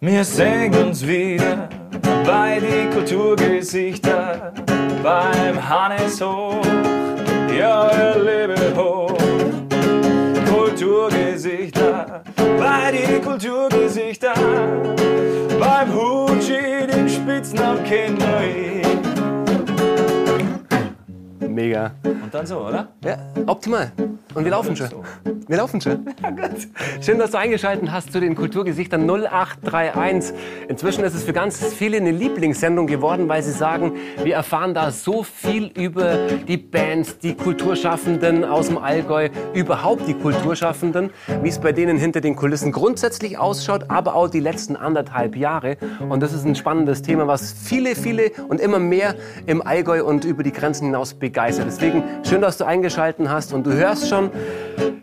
[0.00, 1.68] Wir sehen uns wieder
[2.24, 4.52] bei die Kulturgesichter
[5.02, 6.64] beim Hannes Hoch.
[7.58, 9.18] Ja, er lebe hoch.
[10.48, 14.34] Kulturgesichter bei die Kulturgesichter
[15.58, 18.18] beim Hutschi, den Spitznamen kennen
[21.40, 21.48] wir.
[21.48, 21.90] Mega.
[22.04, 22.86] Und dann so, oder?
[23.02, 23.90] Ja, optimal.
[24.34, 24.88] Und wir laufen schon.
[25.46, 26.06] Wir laufen schon.
[27.00, 30.34] Schön, dass du eingeschaltet hast zu den Kulturgesichtern 0831.
[30.68, 34.90] Inzwischen ist es für ganz viele eine Lieblingssendung geworden, weil sie sagen, wir erfahren da
[34.90, 41.10] so viel über die Bands, die Kulturschaffenden aus dem Allgäu, überhaupt die Kulturschaffenden,
[41.42, 45.78] wie es bei denen hinter den Kulissen grundsätzlich ausschaut, aber auch die letzten anderthalb Jahre.
[46.08, 49.14] Und das ist ein spannendes Thema, was viele, viele und immer mehr
[49.46, 51.66] im Allgäu und über die Grenzen hinaus begeistert.
[51.66, 54.27] Deswegen schön, dass du eingeschaltet hast und du hörst schon,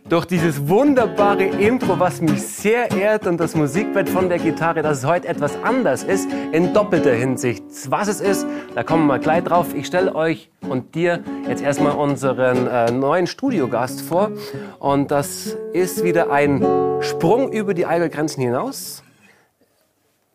[0.07, 4.99] durch dieses wunderbare Intro, was mich sehr ehrt und das Musikbett von der Gitarre, dass
[4.99, 7.63] es heute etwas anders ist, in doppelter Hinsicht.
[7.89, 8.45] Was es ist,
[8.75, 9.73] da kommen wir gleich drauf.
[9.73, 14.31] Ich stelle euch und dir jetzt erstmal unseren äh, neuen Studiogast vor.
[14.79, 16.63] Und das ist wieder ein
[17.01, 19.03] Sprung über die Allgäu-Grenzen hinaus.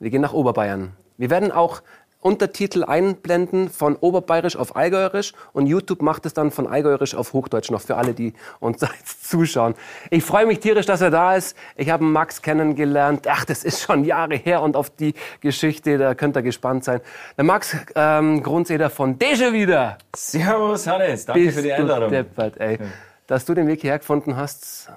[0.01, 0.93] Wir gehen nach Oberbayern.
[1.17, 1.83] Wir werden auch
[2.21, 7.71] Untertitel einblenden von Oberbayerisch auf Allgäuerisch und YouTube macht es dann von Allgäuerisch auf Hochdeutsch
[7.71, 9.75] noch für alle, die uns jetzt zuschauen.
[10.11, 11.57] Ich freue mich tierisch, dass er da ist.
[11.77, 13.27] Ich habe Max kennengelernt.
[13.29, 17.01] Ach, das ist schon Jahre her und auf die Geschichte, da könnt ihr gespannt sein.
[17.37, 19.99] Der Max ähm, Grundseder von Deja wieder.
[20.15, 21.25] Servus, Hannes.
[21.25, 22.11] Danke Bist für die du Einladung.
[22.11, 22.79] Deppert, ey.
[23.27, 24.91] Dass du den Weg hierher gefunden hast,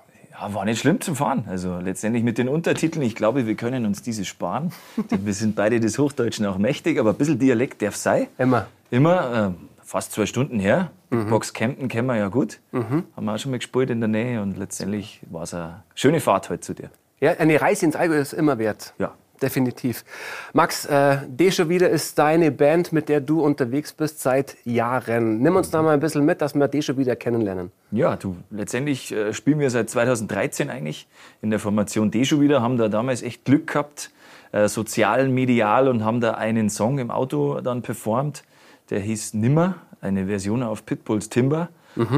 [0.44, 1.46] Ja, war nicht schlimm zum Fahren.
[1.48, 4.74] Also letztendlich mit den Untertiteln, ich glaube, wir können uns diese sparen.
[5.12, 8.28] Denn wir sind beide des Hochdeutschen auch mächtig, aber ein bisschen Dialekt darf sein.
[8.38, 8.68] immer.
[8.92, 10.92] Immer äh, fast zwei Stunden her.
[11.12, 11.30] Mhm.
[11.30, 12.60] Box Kempten kennen wir ja gut.
[12.74, 16.20] Haben wir auch schon mal gespielt in der Nähe und letztendlich war es eine schöne
[16.20, 16.90] Fahrt heute zu dir.
[17.22, 18.94] Ja, eine Reise ins Allgäu ist immer wert.
[19.00, 19.14] Ja.
[19.44, 20.06] Definitiv.
[20.54, 25.42] Max, äh, Deja wieder ist deine Band, mit der du unterwegs bist seit Jahren.
[25.42, 27.70] Nimm uns da mal ein bisschen mit, dass wir Deja wieder kennenlernen.
[27.92, 31.10] Ja, du, letztendlich äh, spielen wir seit 2013 eigentlich
[31.42, 34.12] in der Formation Deju wieder, haben da damals echt Glück gehabt,
[34.54, 38.46] äh, sozial, medial und haben da einen Song im Auto dann performt,
[38.92, 41.68] der hieß Nimmer, eine Version auf Pitbulls Timber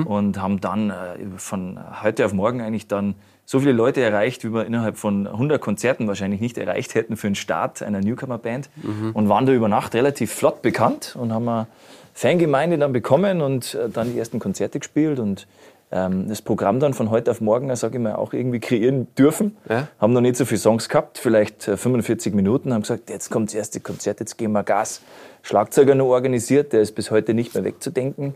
[0.06, 0.94] und haben dann äh,
[1.38, 5.62] von heute auf morgen eigentlich dann so viele Leute erreicht, wie wir innerhalb von 100
[5.62, 8.70] Konzerten wahrscheinlich nicht erreicht hätten für den Start einer Newcomer-Band
[9.14, 11.68] und waren da über Nacht relativ flott bekannt und haben eine
[12.14, 15.48] Fangemeinde dann bekommen und äh, dann die ersten Konzerte gespielt und
[15.92, 19.58] ähm, das Programm dann von heute auf morgen, sage ich mal, auch irgendwie kreieren dürfen.
[19.70, 19.90] Ja.
[20.00, 23.50] Haben noch nicht so viele Songs gehabt, vielleicht äh, 45 Minuten, haben gesagt, jetzt kommt
[23.50, 25.02] das erste Konzert, jetzt geben wir Gas.
[25.44, 28.34] Schlagzeuger noch organisiert, der ist bis heute nicht mehr wegzudenken.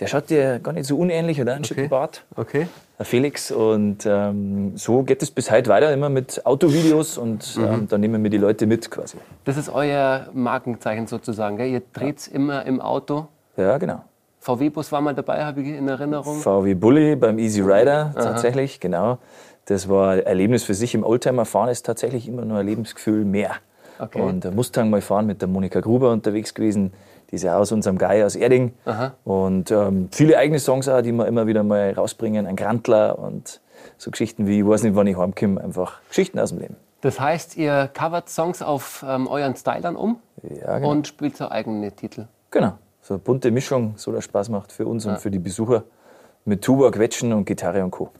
[0.00, 1.54] Der schaut dir gar nicht so unähnlich, oder?
[1.54, 1.88] Ein okay.
[1.88, 2.24] Bart.
[2.36, 2.68] Okay.
[2.98, 3.50] Der Felix.
[3.50, 8.22] Und ähm, so geht es bis heute weiter, immer mit Autovideos und ähm, dann nehmen
[8.22, 9.16] wir die Leute mit quasi.
[9.44, 11.56] Das ist euer Markenzeichen sozusagen.
[11.56, 11.68] Gell?
[11.68, 13.26] Ihr dreht immer im Auto.
[13.56, 14.04] Ja, genau.
[14.40, 16.38] VW-Bus war mal dabei, habe ich in Erinnerung.
[16.38, 19.18] VW Bulli beim Easy Rider tatsächlich, genau.
[19.64, 20.94] Das war ein Erlebnis für sich.
[20.94, 23.56] Im Oldtimer fahren ist tatsächlich immer nur ein Lebensgefühl mehr.
[23.98, 24.22] Okay.
[24.22, 26.92] Und der Mustang mal fahren mit der Monika Gruber unterwegs gewesen.
[27.30, 28.72] Die ist ja aus unserem Guy aus Erding.
[28.86, 29.12] Aha.
[29.24, 32.46] Und ähm, viele eigene Songs auch, die wir immer wieder mal rausbringen.
[32.46, 33.60] Ein Grantler und
[33.98, 35.60] so Geschichten wie Ich weiß nicht, wann ich heimkomme.
[35.62, 36.76] Einfach Geschichten aus dem Leben.
[37.00, 40.90] Das heißt, ihr covert Songs auf ähm, euren Stylern um Ja, genau.
[40.90, 42.26] und spielt so eigene Titel.
[42.50, 42.72] Genau.
[43.02, 45.84] So eine bunte Mischung, so das Spaß macht für uns und für die Besucher.
[46.44, 48.10] Mit Tuba, Quetschen und Gitarre und Co.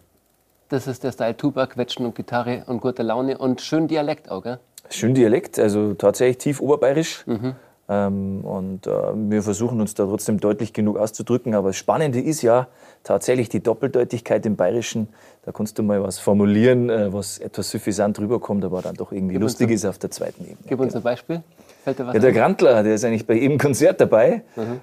[0.68, 4.42] Das ist der Style Tuba, Quetschen und Gitarre und gute Laune und schön Dialekt auch,
[4.42, 4.58] gell?
[4.90, 7.24] Schön Dialekt, also tatsächlich tief oberbayerisch.
[7.26, 7.54] Ähm,
[7.88, 11.54] und äh, wir versuchen uns da trotzdem deutlich genug auszudrücken.
[11.54, 12.66] Aber das Spannende ist ja
[13.02, 15.08] tatsächlich die Doppeldeutigkeit im Bayerischen.
[15.46, 19.36] Da kannst du mal was formulieren, äh, was etwas suffisant rüberkommt, aber dann doch irgendwie
[19.36, 20.58] uns lustig ist auf der zweiten Ebene.
[20.66, 21.42] Gib uns ein Beispiel.
[21.82, 22.32] Fällt dir was Ja, der?
[22.32, 24.42] Grantler, der ist eigentlich bei jedem Konzert dabei.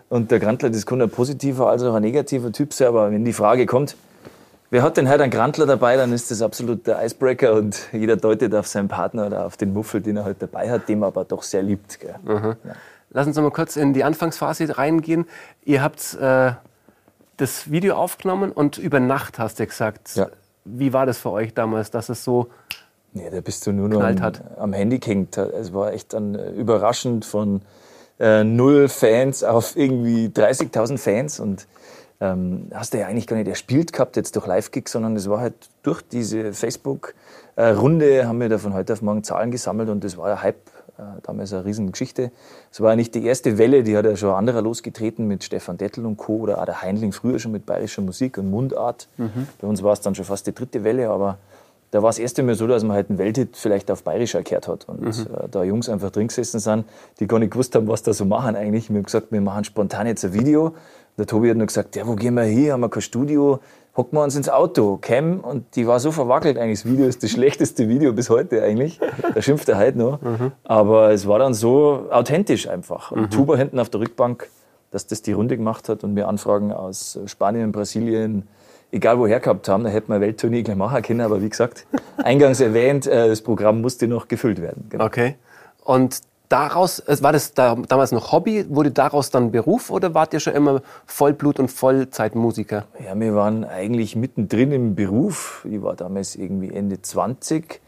[0.09, 2.87] Und der Grantler, das kann ein positiver als auch ein negativer Typ sein.
[2.87, 3.95] Aber wenn die Frage kommt,
[4.71, 7.53] wer hat denn heute einen Grantler dabei, dann ist das absolut der Icebreaker.
[7.53, 10.89] Und jeder deutet auf seinen Partner oder auf den Muffel, den er heute dabei hat,
[10.89, 11.99] den er aber doch sehr liebt.
[11.99, 12.15] Gell?
[13.15, 15.25] Lass uns noch mal kurz in die Anfangsphase reingehen.
[15.63, 16.51] Ihr habt äh,
[17.37, 20.17] das Video aufgenommen und über Nacht hast du gesagt.
[20.17, 20.27] Ja.
[20.65, 22.49] Wie war das für euch damals, dass es so
[23.13, 24.41] Nee, da bist du nur noch am, hat.
[24.57, 25.37] am Handy gehängt.
[25.37, 27.61] Es war echt dann äh, überraschend von
[28.19, 31.67] äh, null Fans auf irgendwie 30.000 Fans und
[32.19, 35.39] ähm, hast du ja eigentlich gar nicht erspielt gehabt jetzt durch Live-Gigs, sondern es war
[35.39, 35.53] halt
[35.83, 40.29] durch diese Facebook-Runde haben wir da von heute auf morgen Zahlen gesammelt und das war
[40.29, 40.74] ja Hype, äh,
[41.23, 42.31] damals eine Riesengeschichte.
[42.71, 45.77] Es war ja nicht die erste Welle, die hat ja schon anderer losgetreten mit Stefan
[45.77, 46.37] Dettel und Co.
[46.37, 49.07] oder auch der Heinling früher schon mit bayerischer Musik und Mundart.
[49.61, 51.37] Bei uns war es dann schon fast die dritte Welle, aber
[51.91, 54.67] da war es erst einmal so, dass man halt einen Welthit vielleicht auf Bayerischer gehört
[54.67, 54.89] hat.
[54.89, 55.07] Und mhm.
[55.09, 56.85] äh, da Jungs einfach drin gesessen sind,
[57.21, 58.89] die gar nicht gewusst haben, was da so machen eigentlich.
[58.89, 60.75] Wir haben gesagt, wir machen spontan jetzt ein Video.
[61.17, 62.73] Der Tobi hat nur gesagt, ja, wo gehen wir hier?
[62.73, 63.59] Haben wir kein Studio?
[63.97, 65.39] Hocken wir uns ins Auto, Cam.
[65.39, 66.81] Und die war so verwackelt eigentlich.
[66.81, 68.99] Das Video ist das schlechteste Video bis heute eigentlich.
[69.33, 70.21] Da schimpft er heute noch.
[70.21, 70.51] Mhm.
[70.63, 73.11] Aber es war dann so authentisch einfach.
[73.11, 73.29] Und mhm.
[73.29, 74.49] Tuba hinten auf der Rückbank,
[74.91, 78.47] dass das die Runde gemacht hat und wir Anfragen aus Spanien, Brasilien,
[78.91, 81.21] egal woher gehabt haben, da hätten wir Welttournee gleich machen können.
[81.21, 81.87] Aber wie gesagt,
[82.17, 84.87] eingangs erwähnt, äh, das Programm musste noch gefüllt werden.
[84.89, 85.05] Genau.
[85.05, 85.35] Okay.
[85.85, 86.19] Und
[86.49, 88.65] daraus, war das da, damals noch Hobby?
[88.69, 92.85] Wurde daraus dann Beruf oder wart ihr schon immer Vollblut- und Vollzeitmusiker?
[93.05, 95.65] Ja, wir waren eigentlich mittendrin im Beruf.
[95.69, 97.81] Ich war damals irgendwie Ende 20,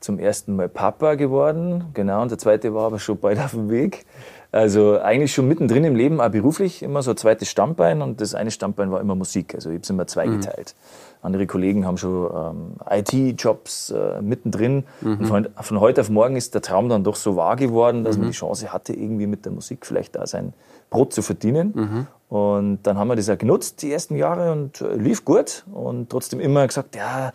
[0.00, 1.84] zum ersten Mal Papa geworden.
[1.94, 4.06] Genau, und der zweite war aber schon bald auf dem Weg.
[4.52, 8.34] Also eigentlich schon mittendrin im Leben, auch beruflich, immer so ein zweites Standbein und das
[8.34, 9.54] eine Standbein war immer Musik.
[9.54, 10.74] Also ich habe es immer zweigeteilt.
[10.76, 11.26] Mhm.
[11.26, 14.84] Andere Kollegen haben schon ähm, IT-Jobs äh, mittendrin.
[15.02, 15.18] Mhm.
[15.18, 18.16] Und von, von, heute auf morgen ist der Traum dann doch so wahr geworden, dass
[18.16, 18.22] mhm.
[18.22, 20.52] man die Chance hatte, irgendwie mit der Musik vielleicht da sein
[20.88, 21.72] Brot zu verdienen.
[21.74, 22.06] Mhm.
[22.36, 25.64] Und dann haben wir das auch genutzt, die ersten Jahre, und äh, lief gut.
[25.72, 27.32] Und trotzdem immer gesagt, ja,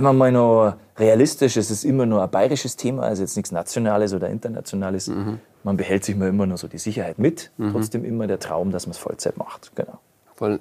[0.00, 1.56] bleiben wir mal noch realistisch.
[1.56, 5.08] Es ist immer nur ein bayerisches Thema, also jetzt nichts Nationales oder Internationales.
[5.08, 7.50] Mhm man behält sich mal immer nur so die Sicherheit mit.
[7.56, 7.72] Mhm.
[7.72, 9.72] Trotzdem immer der Traum, dass man es Vollzeit macht.
[9.74, 9.98] Genau.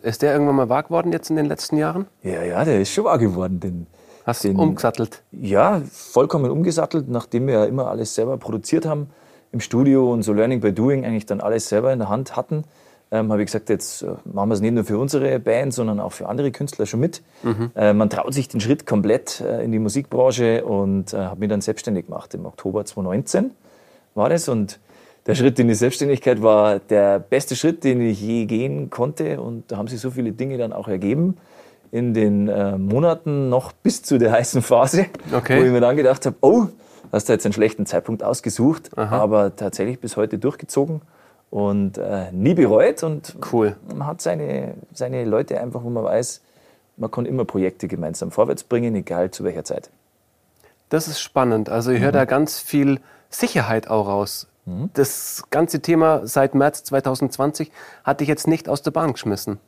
[0.01, 2.07] Ist der irgendwann mal wahr geworden jetzt in den letzten Jahren?
[2.21, 3.59] Ja, ja, der ist schon wahr geworden.
[3.59, 3.87] Den,
[4.25, 5.21] Hast du umgesattelt?
[5.31, 9.09] Ja, vollkommen umgesattelt, nachdem wir ja immer alles selber produziert haben
[9.51, 12.63] im Studio und so Learning by Doing eigentlich dann alles selber in der Hand hatten.
[13.13, 15.99] Ähm, habe ich gesagt, jetzt äh, machen wir es nicht nur für unsere Band, sondern
[15.99, 17.21] auch für andere Künstler schon mit.
[17.43, 17.69] Mhm.
[17.75, 21.49] Äh, man traut sich den Schritt komplett äh, in die Musikbranche und äh, habe mich
[21.49, 22.33] dann selbstständig gemacht.
[22.33, 23.51] Im Oktober 2019
[24.15, 24.79] war das und
[25.27, 29.39] der Schritt in die Selbstständigkeit war der beste Schritt, den ich je gehen konnte.
[29.39, 31.37] Und da haben sich so viele Dinge dann auch ergeben
[31.91, 35.59] in den äh, Monaten noch bis zu der heißen Phase, okay.
[35.59, 36.65] wo ich mir dann gedacht habe, oh,
[37.11, 39.19] hast du jetzt einen schlechten Zeitpunkt ausgesucht, Aha.
[39.19, 41.01] aber tatsächlich bis heute durchgezogen
[41.53, 43.03] und äh, nie bereut.
[43.03, 43.75] Und cool.
[43.87, 46.41] man hat seine, seine Leute einfach, wo man weiß,
[46.97, 49.91] man kann immer Projekte gemeinsam vorwärts bringen, egal zu welcher Zeit.
[50.89, 51.69] Das ist spannend.
[51.69, 52.13] Also ich höre mhm.
[52.13, 54.47] da ganz viel Sicherheit auch raus.
[54.65, 54.89] Mhm.
[54.95, 57.71] Das ganze Thema seit März 2020
[58.03, 59.59] hat dich jetzt nicht aus der Bahn geschmissen.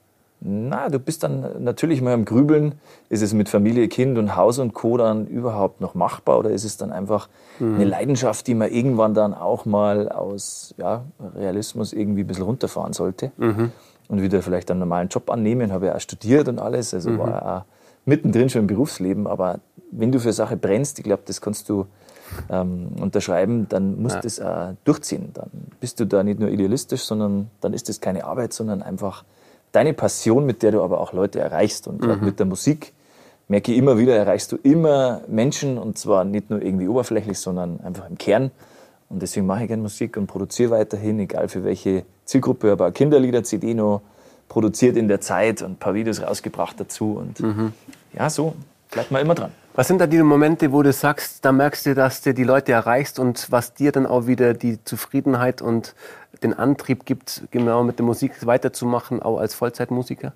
[0.42, 2.76] Na, du bist dann natürlich mal am Grübeln.
[3.10, 4.98] Ist es mit Familie, Kind und Haus und Co.
[4.98, 7.30] dann überhaupt noch machbar oder ist es dann einfach
[7.60, 7.76] mhm.
[7.76, 11.04] eine Leidenschaft, die man irgendwann dann auch mal aus ja,
[11.36, 13.72] Realismus irgendwie ein bisschen runterfahren sollte mhm.
[14.08, 15.72] und wieder vielleicht einen normalen Job annehmen?
[15.72, 17.20] Habe ja auch studiert und alles, also mhm.
[17.20, 17.64] war ja auch
[18.06, 19.28] mittendrin schon im Berufsleben.
[19.28, 19.60] Aber
[19.92, 21.88] wenn du für Sache brennst, ich glaube, das kannst du
[22.50, 25.30] ähm, unterschreiben, dann musst du es äh, durchziehen.
[25.34, 25.50] Dann
[25.80, 29.24] bist du da nicht nur idealistisch, sondern dann ist es keine Arbeit, sondern einfach
[29.75, 31.88] deine Passion, mit der du aber auch Leute erreichst.
[31.88, 32.25] Und mhm.
[32.25, 32.94] mit der Musik
[33.48, 37.80] merke ich immer wieder, erreichst du immer Menschen und zwar nicht nur irgendwie oberflächlich, sondern
[37.81, 38.51] einfach im Kern.
[39.10, 43.44] Und deswegen mache ich gerne Musik und produziere weiterhin, egal für welche Zielgruppe, aber Kinderlieder,
[43.44, 44.01] CD noch
[44.50, 47.13] produziert in der Zeit und ein paar Videos rausgebracht dazu.
[47.13, 47.74] Und mhm.
[48.13, 48.54] ja, so
[48.92, 49.51] bleibt man immer dran.
[49.77, 52.72] Was sind da die Momente, wo du sagst, da merkst du, dass du die Leute
[52.72, 55.95] erreichst und was dir dann auch wieder die Zufriedenheit und
[56.44, 60.31] den Antrieb gibt, genau mit der Musik weiterzumachen, auch als Vollzeitmusiker?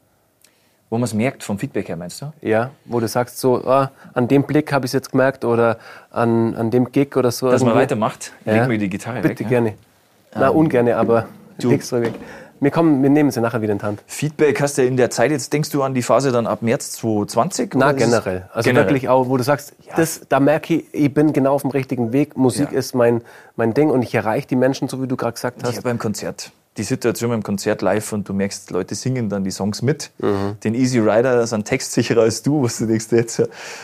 [0.90, 2.34] Wo man es merkt, vom Feedback her, meinst du?
[2.42, 5.78] Ja, wo du sagst, so, ah, an dem Blick habe ich es jetzt gemerkt oder
[6.12, 7.50] an, an dem Gig oder so.
[7.50, 8.54] Dass man weitermacht, ja.
[8.54, 9.38] legen wir die Gitarre Bitte weg.
[9.38, 9.70] Bitte gerne.
[9.70, 10.40] Ja?
[10.40, 11.28] Na, ungerne, aber
[11.60, 12.14] du, legst du weg.
[12.62, 14.04] Wir, kommen, wir nehmen sie nachher wieder in die Hand.
[14.06, 16.92] Feedback hast du in der Zeit, jetzt denkst du an die Phase dann ab März
[16.94, 17.74] 2020?
[17.76, 18.50] Na, generell.
[18.54, 18.88] Also generell.
[18.88, 19.94] wirklich auch, wo du sagst, ja.
[19.96, 22.36] das, da merke ich, ich bin genau auf dem richtigen Weg.
[22.36, 22.80] Musik ja.
[22.80, 23.22] ist mein,
[23.56, 25.76] mein Ding und ich erreiche die Menschen, so wie du gerade gesagt hast.
[25.76, 26.52] Ja, beim Konzert.
[26.78, 30.12] Die Situation beim Konzert live und du merkst, Leute singen dann die Songs mit.
[30.20, 30.58] Mhm.
[30.64, 33.42] Den Easy Rider ist ein textsicherer als du, was du denkst, jetzt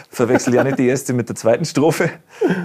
[0.09, 2.09] verwechsel ja nicht die erste mit der zweiten Strophe.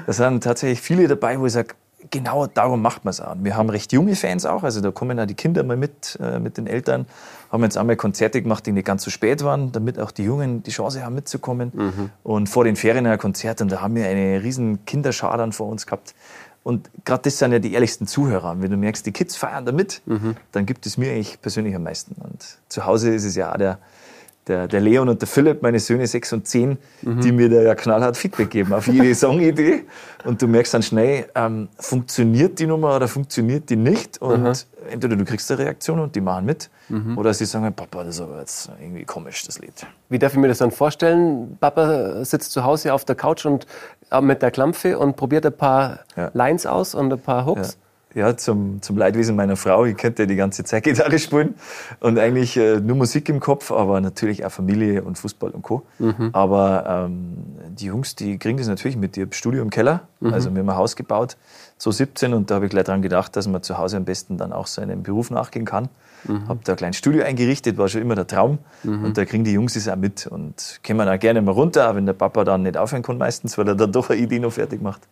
[0.06, 1.74] Da sind tatsächlich viele dabei, wo ich sage,
[2.10, 3.36] genau darum macht man es auch.
[3.40, 6.38] Wir haben recht junge Fans auch, also da kommen auch die Kinder mal mit, äh,
[6.38, 7.06] mit den Eltern.
[7.50, 10.62] Haben jetzt einmal Konzerte gemacht, die nicht ganz so spät waren, damit auch die Jungen
[10.62, 11.72] die Chance haben mitzukommen.
[11.74, 12.10] Mhm.
[12.22, 15.86] Und vor den Ferien ein Konzert und da haben wir eine riesen Kinderschadern vor uns
[15.86, 16.14] gehabt.
[16.62, 18.50] Und gerade das sind ja die ehrlichsten Zuhörer.
[18.50, 20.36] Und wenn du merkst, die Kids feiern damit, mhm.
[20.52, 22.20] dann gibt es mir eigentlich persönlich am meisten.
[22.20, 23.78] Und zu Hause ist es ja auch der,
[24.50, 27.20] der, der Leon und der Philipp, meine Söhne 6 und 10, mhm.
[27.20, 29.84] die mir da ja knallhart Feedback geben auf jede Songidee.
[30.24, 34.20] Und du merkst dann schnell, ähm, funktioniert die Nummer oder funktioniert die nicht?
[34.20, 34.52] Und mhm.
[34.90, 37.16] entweder du kriegst eine Reaktion und die machen mit, mhm.
[37.16, 39.86] oder sie sagen, Papa, das ist aber jetzt irgendwie komisch, das Lied.
[40.08, 41.56] Wie darf ich mir das dann vorstellen?
[41.60, 43.66] Papa sitzt zu Hause auf der Couch und
[44.10, 46.30] äh, mit der Klampfe und probiert ein paar ja.
[46.34, 47.78] Lines aus und ein paar Hooks.
[47.80, 47.89] Ja.
[48.14, 49.84] Ja, zum, zum Leidwesen meiner Frau.
[49.84, 51.54] Ich könnte die ganze Zeit Gitarre spielen
[52.00, 55.82] und eigentlich äh, nur Musik im Kopf, aber natürlich auch Familie und Fußball und Co.
[55.98, 56.30] Mhm.
[56.32, 57.36] Aber ähm,
[57.68, 59.16] die Jungs, die kriegen das natürlich mit.
[59.16, 60.32] Ich habe Studio im Keller, mhm.
[60.32, 61.36] also wir haben ein Haus gebaut,
[61.78, 64.36] so 17 und da habe ich gleich dran gedacht, dass man zu Hause am besten
[64.36, 65.88] dann auch seinem Beruf nachgehen kann.
[66.24, 66.48] Mhm.
[66.48, 68.58] Habe da ein kleines Studio eingerichtet, war schon immer der Traum.
[68.82, 69.04] Mhm.
[69.04, 72.06] Und da kriegen die Jungs es auch mit und kommen auch gerne mal runter, wenn
[72.06, 74.82] der Papa dann nicht aufhören kann meistens, weil er dann doch eine Idee noch fertig
[74.82, 75.02] macht.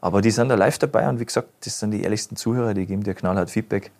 [0.00, 2.86] Aber die sind da live dabei und wie gesagt, das sind die ehrlichsten Zuhörer, die
[2.86, 3.90] geben dir knallhart Feedback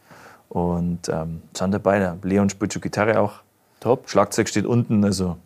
[0.49, 1.99] und ähm, sind dabei.
[1.99, 3.35] Der Leon spielt schon Gitarre auch.
[3.81, 4.09] Top.
[4.09, 5.37] Schlagzeug steht unten, also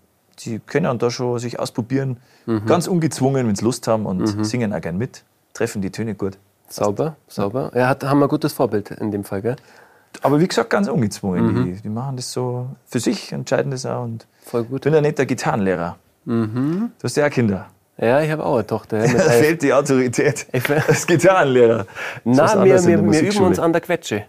[0.41, 2.67] die können da schon sich ausprobieren, mhm.
[2.67, 4.45] ganz ungezwungen, wenn sie Lust haben und mhm.
[4.45, 6.39] singen auch gern mit, treffen die Töne gut.
[6.69, 7.71] Sauber, sauber.
[7.75, 9.57] Ja, hat, haben wir ein gutes Vorbild in dem Fall, gell?
[10.23, 11.47] Aber wie gesagt, ganz ungezwungen.
[11.47, 11.65] Mhm.
[11.65, 14.05] Die, die, machen das so für sich, entscheiden das auch.
[14.05, 14.79] Und Voll gut.
[14.79, 15.97] Ich bin ja nicht der Gitarrenlehrer.
[16.25, 16.93] Mhm.
[16.99, 17.69] Du hast ja auch Kinder.
[17.97, 19.05] Ja, ich habe auch eine Tochter.
[19.05, 20.47] Ja, da fehlt die Autorität
[20.89, 21.87] als Gitarrenlehrer.
[22.25, 24.25] Na, wir, wir, wir üben uns an der Quetsche.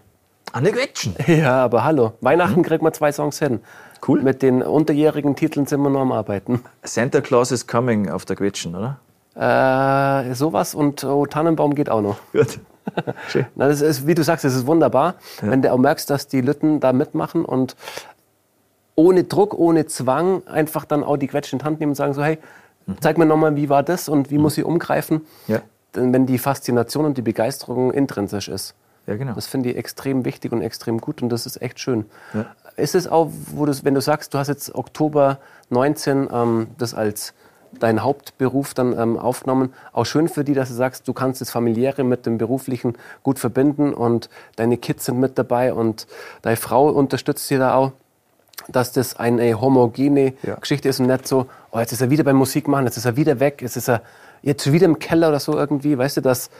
[0.52, 1.14] An der Quetschen?
[1.26, 2.12] Ja, aber hallo.
[2.20, 2.64] Weihnachten mhm.
[2.64, 3.60] kriegt man zwei Songs hin.
[4.06, 4.22] Cool.
[4.22, 6.62] Mit den unterjährigen Titeln sind wir noch am Arbeiten.
[6.82, 8.98] Santa Claus is Coming auf der Quetschen, oder?
[9.34, 12.16] Äh, sowas und oh, Tannenbaum geht auch noch.
[12.32, 12.58] Gut.
[13.28, 13.46] Schön.
[13.56, 15.50] Na, das ist, wie du sagst, es ist wunderbar, ja.
[15.50, 17.74] wenn du auch merkst, dass die Lütten da mitmachen und
[18.94, 22.14] ohne Druck, ohne Zwang einfach dann auch die Quetsche in die Hand nehmen und sagen
[22.14, 22.38] so, hey.
[23.00, 24.42] Zeig mir nochmal, wie war das und wie mhm.
[24.42, 25.22] muss ich umgreifen?
[25.48, 25.60] Ja.
[25.94, 28.74] Denn wenn die Faszination und die Begeisterung intrinsisch ist.
[29.06, 29.34] Ja, genau.
[29.34, 32.06] Das finde ich extrem wichtig und extrem gut und das ist echt schön.
[32.34, 32.46] Ja.
[32.76, 35.38] Ist es auch, wo du, wenn du sagst, du hast jetzt Oktober
[35.70, 37.32] 19 ähm, das als
[37.78, 41.50] dein Hauptberuf dann ähm, aufgenommen, auch schön für die, dass du sagst, du kannst das
[41.50, 46.06] Familiäre mit dem Beruflichen gut verbinden und deine Kids sind mit dabei und
[46.42, 47.92] deine Frau unterstützt dir da auch
[48.68, 50.54] dass das eine homogene ja.
[50.56, 53.04] Geschichte ist und nicht so, oh, jetzt ist er wieder beim Musik machen, jetzt ist
[53.04, 54.02] er wieder weg, jetzt ist er
[54.42, 55.96] jetzt wieder im Keller oder so irgendwie.
[55.96, 56.50] Weißt du, das,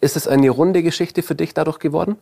[0.00, 2.16] ist es eine runde Geschichte für dich dadurch geworden?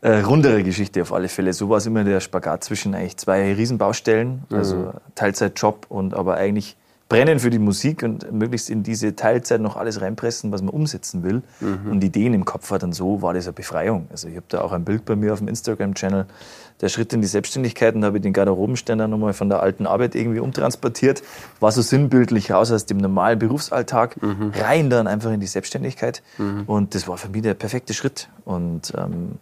[0.00, 1.52] Äh, rundere Geschichte auf alle Fälle.
[1.52, 4.92] So war es immer der Spagat zwischen eigentlich zwei Riesenbaustellen, also mhm.
[5.14, 6.76] Teilzeitjob und aber eigentlich
[7.14, 11.22] brennen für die Musik und möglichst in diese Teilzeit noch alles reinpressen, was man umsetzen
[11.22, 11.92] will mhm.
[11.92, 12.82] und Ideen im Kopf hat.
[12.82, 14.08] Und so war das eine Befreiung.
[14.10, 16.26] Also ich habe da auch ein Bild bei mir auf dem Instagram-Channel,
[16.80, 19.86] der Schritt in die Selbstständigkeit und da habe ich den Garderobenständer nochmal von der alten
[19.86, 21.22] Arbeit irgendwie umtransportiert.
[21.60, 24.52] War so sinnbildlich raus aus dem normalen Berufsalltag, mhm.
[24.60, 26.22] rein dann einfach in die Selbstständigkeit.
[26.38, 26.64] Mhm.
[26.66, 28.28] Und das war für mich der perfekte Schritt.
[28.44, 29.38] Und ähm,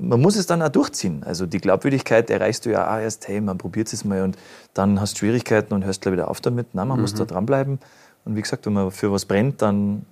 [0.00, 1.22] man muss es dann auch durchziehen.
[1.24, 4.36] Also die Glaubwürdigkeit erreichst du ja auch erst, hey, man probiert es mal und
[4.74, 6.74] dann hast du Schwierigkeiten und hörst gleich wieder auf damit.
[6.74, 7.02] Nein, man mhm.
[7.02, 7.78] muss da dranbleiben.
[8.24, 10.04] Und wie gesagt, wenn man für was brennt, dann,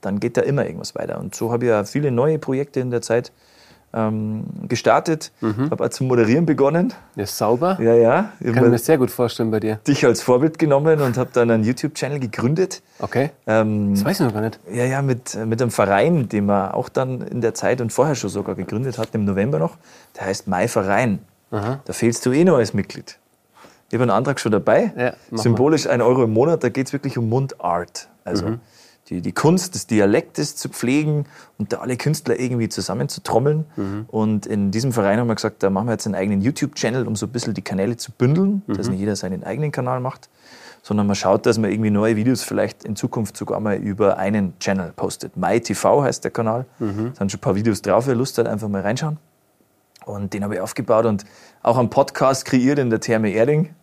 [0.00, 1.18] dann geht da immer irgendwas weiter.
[1.18, 3.32] Und so habe ich ja viele neue Projekte in der Zeit
[3.92, 5.70] ähm, gestartet, mhm.
[5.70, 6.92] habe auch zum Moderieren begonnen.
[7.16, 7.78] Ja, sauber.
[7.80, 8.32] Ja, ja.
[8.40, 9.76] Ich kann mir das sehr gut vorstellen bei dir.
[9.86, 12.82] Dich als Vorbild genommen und habe dann einen YouTube-Channel gegründet.
[13.00, 13.30] Okay.
[13.46, 14.60] Ähm, das weiß ich noch gar nicht.
[14.72, 18.14] Ja, ja, mit, mit einem Verein, den man auch dann in der Zeit und vorher
[18.14, 19.76] schon sogar gegründet hat, im November noch.
[20.16, 21.18] Der heißt Mai Verein.
[21.50, 21.80] Aha.
[21.84, 23.18] Da fehlst du eh noch als Mitglied.
[23.88, 24.92] Ich habe einen Antrag schon dabei.
[24.96, 26.62] Ja, Symbolisch ein Euro im Monat.
[26.62, 28.08] Da geht es wirklich um Mundart.
[28.24, 28.60] Also mhm
[29.10, 31.26] die, die Kunst des Dialektes zu pflegen
[31.58, 33.66] und da alle Künstler irgendwie zusammenzutrommeln.
[33.76, 34.04] Mhm.
[34.08, 37.16] Und in diesem Verein haben wir gesagt, da machen wir jetzt einen eigenen YouTube-Channel, um
[37.16, 38.74] so ein bisschen die Kanäle zu bündeln, mhm.
[38.74, 40.30] dass nicht jeder seinen eigenen Kanal macht,
[40.82, 44.58] sondern man schaut, dass man irgendwie neue Videos vielleicht in Zukunft sogar mal über einen
[44.60, 45.36] Channel postet.
[45.36, 46.66] MyTV heißt der Kanal.
[46.78, 47.10] Mhm.
[47.12, 49.18] Da sind schon ein paar Videos drauf, wer Lust hat, einfach mal reinschauen.
[50.06, 51.24] Und den habe ich aufgebaut und
[51.62, 53.74] auch einen Podcast kreiert in der Therme Erding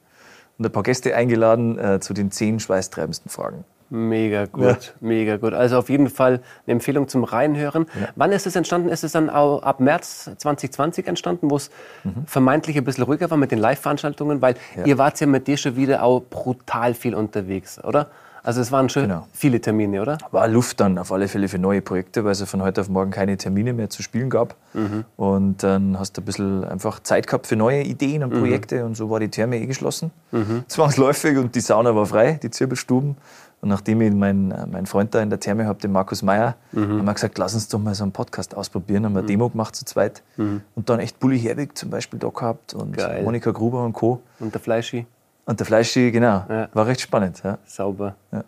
[0.58, 3.66] und ein paar Gäste eingeladen äh, zu den zehn schweißtreibendsten Fragen.
[3.90, 4.78] Mega gut, ja.
[5.00, 5.54] mega gut.
[5.54, 7.86] Also auf jeden Fall eine Empfehlung zum Reinhören.
[8.00, 8.10] Ja.
[8.16, 8.90] Wann ist es entstanden?
[8.90, 11.70] Ist es dann auch ab März 2020 entstanden, wo es
[12.04, 12.26] mhm.
[12.26, 14.42] vermeintlich ein bisschen ruhiger war mit den Live-Veranstaltungen?
[14.42, 14.86] Weil ja.
[14.86, 18.08] ihr wart ja mit dir schon wieder auch brutal viel unterwegs, oder?
[18.48, 19.28] Also es waren schon genau.
[19.34, 20.18] viele Termine, oder?
[20.32, 23.12] War Luft dann auf alle Fälle für neue Projekte, weil es von heute auf morgen
[23.12, 24.56] keine Termine mehr zu spielen gab.
[24.74, 25.04] Mhm.
[25.18, 28.40] Und dann hast du ein bisschen einfach Zeit gehabt für neue Ideen und mhm.
[28.40, 28.80] Projekte.
[28.80, 28.86] Mhm.
[28.86, 30.12] Und so war die Therme eh geschlossen.
[30.32, 30.64] Mhm.
[30.70, 33.18] Zwangsläufig und die Sauna war frei, die Zirbelstuben.
[33.60, 37.00] Und nachdem ich meinen, meinen Freund da in der Therme habe, den Markus Meyer, mhm.
[37.00, 39.06] haben wir gesagt, lass uns doch mal so einen Podcast ausprobieren.
[39.06, 39.32] Haben wir eine mhm.
[39.32, 40.22] Demo gemacht zu zweit.
[40.38, 40.62] Mhm.
[40.76, 43.24] Und dann echt Bully Herwig zum Beispiel da gehabt und Geil.
[43.24, 44.22] Monika Gruber und Co.
[44.40, 45.08] Und der Fleischi.
[45.48, 46.44] Und der Fleischi, genau.
[46.50, 46.68] Ja.
[46.74, 47.42] War recht spannend.
[47.44, 47.58] Ja.
[47.66, 48.16] Sauber.
[48.32, 48.44] Ja.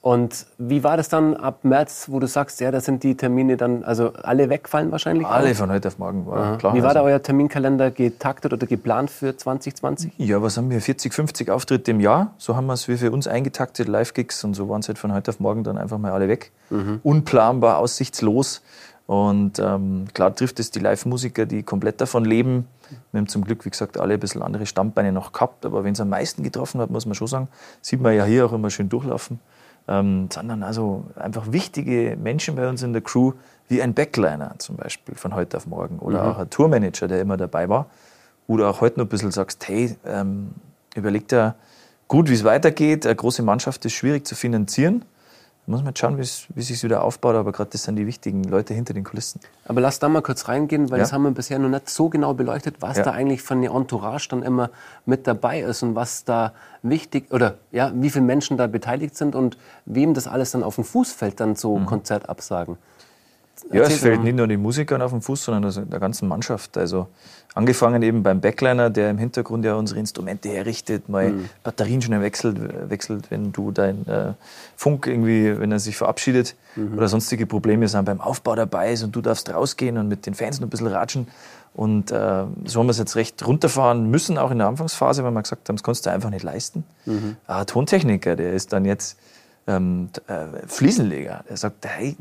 [0.00, 3.56] Und wie war das dann ab März, wo du sagst, ja, da sind die Termine
[3.56, 5.26] dann, also alle wegfallen wahrscheinlich?
[5.26, 5.54] Alle auch?
[5.54, 6.74] von heute auf morgen, war klar.
[6.74, 7.00] Wie war also.
[7.00, 10.12] da euer Terminkalender getaktet oder geplant für 2020?
[10.18, 10.80] Ja, was haben wir?
[10.80, 12.34] 40, 50 Auftritte im Jahr.
[12.36, 15.12] So haben wir es wie für uns eingetaktet, Live-Gigs und so waren es halt von
[15.12, 16.52] heute auf morgen dann einfach mal alle weg.
[16.68, 17.00] Mhm.
[17.02, 18.60] Unplanbar, aussichtslos.
[19.06, 22.66] Und ähm, klar trifft es die Live-Musiker, die komplett davon leben.
[23.12, 25.66] Wir haben zum Glück, wie gesagt, alle ein bisschen andere Stammbeine noch gehabt.
[25.66, 27.48] Aber wenn es am meisten getroffen hat, muss man schon sagen,
[27.82, 29.40] sieht man ja hier auch immer schön durchlaufen.
[29.86, 33.32] ähm, sondern also einfach wichtige Menschen bei uns in der Crew,
[33.68, 36.30] wie ein Backliner zum Beispiel von heute auf morgen oder mhm.
[36.30, 37.86] auch ein Tourmanager, der immer dabei war.
[38.46, 40.50] Oder auch heute noch ein bisschen sagst, hey, ähm,
[40.94, 41.54] überleg dir
[42.08, 43.06] gut, wie es weitergeht.
[43.06, 45.04] Eine große Mannschaft ist schwierig zu finanzieren.
[45.66, 48.44] Muss man jetzt schauen, wie es sich wieder aufbaut, aber gerade das sind die wichtigen
[48.44, 49.40] Leute hinter den Kulissen.
[49.64, 51.04] Aber lass da mal kurz reingehen, weil ja.
[51.04, 53.04] das haben wir bisher noch nicht so genau beleuchtet, was ja.
[53.04, 54.68] da eigentlich von der Entourage dann immer
[55.06, 56.52] mit dabei ist und was da
[56.82, 59.56] wichtig oder ja, wie viele Menschen da beteiligt sind und
[59.86, 61.86] wem das alles dann auf den Fuß fällt, dann so mhm.
[61.86, 62.76] Konzertabsagen.
[63.72, 66.76] Ja, es fällt nicht nur den Musikern auf den Fuß, sondern der ganzen Mannschaft.
[66.76, 67.08] Also
[67.54, 71.48] angefangen eben beim Backliner, der im Hintergrund ja unsere Instrumente herrichtet, mal mhm.
[71.62, 72.58] Batterien schnell wechselt,
[72.90, 74.32] wechselt, wenn du dein äh,
[74.76, 76.98] Funk irgendwie, wenn er sich verabschiedet mhm.
[76.98, 80.34] oder sonstige Probleme sind beim Aufbau dabei ist und du darfst rausgehen und mit den
[80.34, 81.28] Fans noch ein bisschen ratschen.
[81.74, 85.32] Und äh, so haben wir es jetzt recht runterfahren müssen, auch in der Anfangsphase, weil
[85.32, 86.84] wir gesagt haben, das kannst du einfach nicht leisten.
[87.04, 87.36] Mhm.
[87.46, 89.18] Ein Tontechniker, der ist dann jetzt
[89.66, 91.44] ähm, äh, Fliesenleger.
[91.48, 92.16] Der sagt, hey,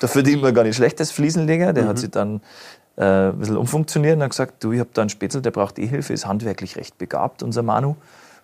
[0.00, 1.72] da verdient man gar nicht schlecht als Fliesenleger.
[1.72, 1.88] Der mhm.
[1.88, 2.40] hat sich dann
[2.96, 5.78] äh, ein bisschen umfunktioniert und hat gesagt, du, ich habe da einen Spätzl, der braucht
[5.78, 7.96] eh Hilfe, ist handwerklich recht begabt, unser Manu.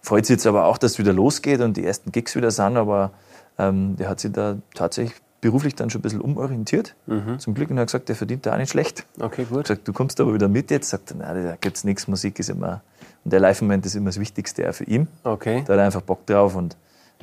[0.03, 2.77] Freut sich jetzt aber auch, dass es wieder losgeht und die ersten Gigs wieder sind,
[2.77, 3.11] aber
[3.59, 6.95] ähm, der hat sich da tatsächlich beruflich dann schon ein bisschen umorientiert.
[7.07, 7.39] Mhm.
[7.39, 9.07] Zum Glück und hat gesagt, der verdient da auch nicht schlecht.
[9.19, 9.65] Okay, gut.
[9.65, 10.91] Gesagt, du kommst aber wieder mit jetzt.
[10.91, 12.83] Sagt er, nein, da gibt es nichts, Musik ist immer,
[13.25, 15.09] und der Live-Moment ist immer das Wichtigste auch für ihn.
[15.25, 15.63] Okay.
[15.67, 16.77] Da hat er einfach Bock drauf und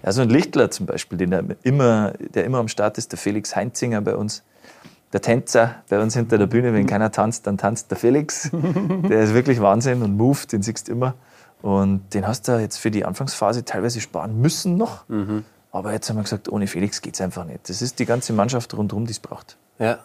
[0.04, 3.20] ja, so ein Lichtler zum Beispiel, den er immer, der immer am Start ist, der
[3.20, 4.44] Felix Heinzinger bei uns.
[5.14, 8.52] Der Tänzer bei uns hinter der Bühne, wenn keiner tanzt, dann tanzt der Felix.
[9.10, 11.14] Der ist wirklich Wahnsinn und Move, den siehst du immer.
[11.62, 15.08] Und den hast du jetzt für die Anfangsphase teilweise sparen müssen noch.
[15.08, 15.46] Mhm.
[15.72, 17.70] Aber jetzt haben wir gesagt, ohne Felix geht es einfach nicht.
[17.70, 19.58] Das ist die ganze Mannschaft rundherum, die es braucht.
[19.80, 20.00] Ja,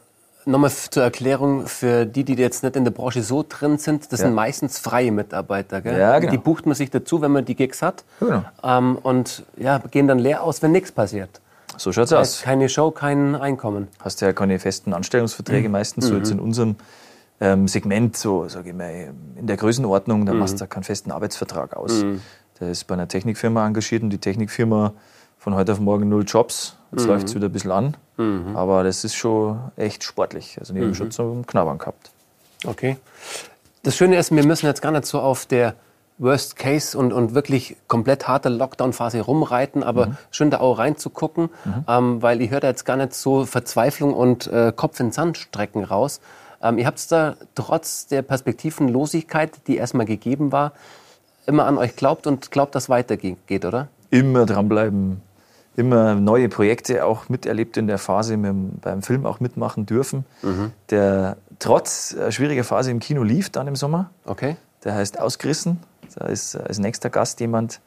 [0.45, 4.21] Nochmal zur Erklärung für die, die jetzt nicht in der Branche so drin sind, das
[4.21, 4.27] ja.
[4.27, 5.81] sind meistens freie Mitarbeiter.
[5.81, 5.99] Gell?
[5.99, 6.33] Ja, genau.
[6.33, 8.05] Die bucht man sich dazu, wenn man die Gigs hat.
[8.19, 8.43] Genau.
[8.63, 11.41] Ähm, und ja, gehen dann leer aus, wenn nichts passiert.
[11.77, 12.43] So schaut's aus.
[12.43, 13.89] Keine Show, kein Einkommen.
[14.01, 15.73] Hast ja keine festen Anstellungsverträge mhm.
[15.73, 16.39] meistens, so jetzt mhm.
[16.39, 16.77] in unserem
[17.41, 20.41] ähm, Segment, so sage ich mal, in der Größenordnung, da mhm.
[20.41, 22.03] machst du keinen festen Arbeitsvertrag aus.
[22.03, 22.21] Mhm.
[22.61, 24.93] Der ist bei einer Technikfirma engagiert und die Technikfirma
[25.43, 26.77] von heute auf morgen null Jobs.
[26.93, 27.09] Jetzt mhm.
[27.09, 27.97] läuft es wieder ein bisschen an.
[28.17, 28.57] Mhm.
[28.57, 30.57] Aber das ist schon echt sportlich.
[30.61, 30.85] Also, die mhm.
[30.85, 32.13] haben schon zum Knabbern gehabt.
[32.65, 32.97] Okay.
[33.83, 35.75] Das Schöne ist, wir müssen jetzt gar nicht so auf der
[36.19, 40.17] Worst Case und, und wirklich komplett harte Lockdown-Phase rumreiten, aber mhm.
[40.31, 41.85] schön da auch reinzugucken, mhm.
[41.89, 45.39] ähm, weil ich höre da jetzt gar nicht so Verzweiflung und äh, Kopf in Sand
[45.39, 46.21] strecken raus.
[46.63, 50.71] Ähm, ihr habt da trotz der Perspektivenlosigkeit, die erstmal gegeben war,
[51.47, 53.89] immer an euch glaubt und glaubt, dass es weitergeht, oder?
[54.11, 55.21] Immer dranbleiben,
[55.77, 60.73] immer neue Projekte auch miterlebt in der Phase, mit, beim Film auch mitmachen dürfen, mhm.
[60.91, 64.11] der trotz äh, schwieriger Phase im Kino lief dann im Sommer.
[64.25, 64.57] Okay.
[64.85, 65.81] Der heißt Ausgerissen.
[66.15, 67.81] Da ist als nächster Gast jemand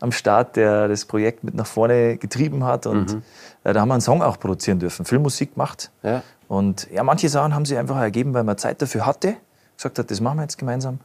[0.00, 2.86] am Start, der das Projekt mit nach vorne getrieben hat.
[2.86, 3.22] Und mhm.
[3.62, 5.90] Äh, da haben wir einen Song auch produzieren dürfen, Filmmusik gemacht.
[6.02, 6.22] Ja.
[6.48, 9.36] Und ja, manche Sachen haben sich einfach ergeben, weil man Zeit dafür hatte.
[9.76, 10.98] Gesagt hat, das machen wir jetzt gemeinsam.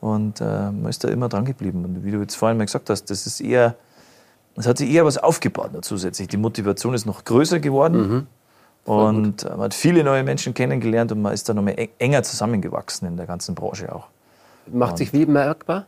[0.00, 1.84] Und äh, man ist da immer dran geblieben.
[1.84, 3.74] Und wie du jetzt vorhin mal gesagt hast, das ist eher
[4.56, 6.28] es hat sich eher was aufgebaut noch zusätzlich.
[6.28, 7.98] Die Motivation ist noch größer geworden.
[7.98, 8.26] Mhm.
[8.86, 13.08] Und man hat viele neue Menschen kennengelernt und man ist da noch mehr enger zusammengewachsen
[13.08, 14.06] in der ganzen Branche auch.
[14.68, 15.86] Macht und sich wie merkbar?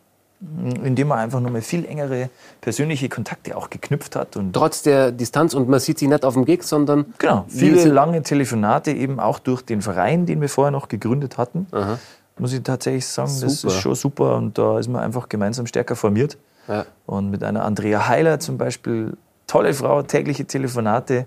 [0.84, 4.36] Indem man einfach noch mal viel engere persönliche Kontakte auch geknüpft hat.
[4.36, 7.12] Und Trotz der Distanz und man sieht sie nicht auf dem Gig, sondern.
[7.18, 11.66] Genau, viele lange Telefonate eben auch durch den Verein, den wir vorher noch gegründet hatten.
[11.72, 11.98] Aha.
[12.38, 13.46] Muss ich tatsächlich sagen, super.
[13.46, 16.36] das ist schon super und da ist man einfach gemeinsam stärker formiert.
[16.68, 16.86] Ja.
[17.06, 21.26] Und mit einer Andrea Heiler zum Beispiel, tolle Frau, tägliche Telefonate,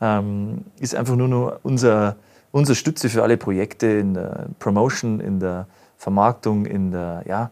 [0.00, 2.16] ähm, ist einfach nur noch unser,
[2.50, 5.66] unser Stütze für alle Projekte in der Promotion, in der
[5.98, 7.50] Vermarktung, in der, ja,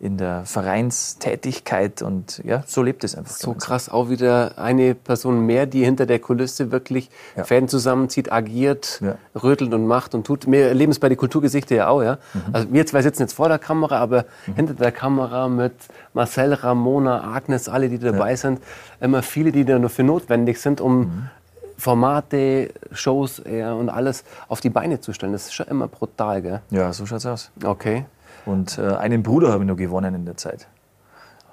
[0.00, 3.34] in der Vereinstätigkeit und ja, so lebt es einfach.
[3.34, 7.42] So krass, auch wieder eine Person mehr, die hinter der Kulisse wirklich ja.
[7.42, 9.16] Fäden zusammenzieht, agiert, ja.
[9.42, 10.48] rötelt und macht und tut.
[10.48, 12.18] Wir erleben es bei den Kulturgesichter ja auch, ja.
[12.32, 12.40] Mhm.
[12.52, 14.54] Also wir zwei sitzen jetzt vor der Kamera, aber mhm.
[14.54, 15.74] hinter der Kamera mit
[16.14, 18.36] Marcel, Ramona, Agnes, alle, die dabei ja.
[18.36, 18.60] sind,
[19.00, 21.30] immer viele, die da nur für notwendig sind, um mhm.
[21.76, 25.32] Formate, Shows und alles auf die Beine zu stellen.
[25.32, 26.60] Das ist schon immer brutal, gell?
[26.70, 27.52] Ja, so schaut's aus.
[27.64, 28.04] Okay.
[28.48, 30.66] Und äh, einen Bruder habe ich noch gewonnen in der Zeit.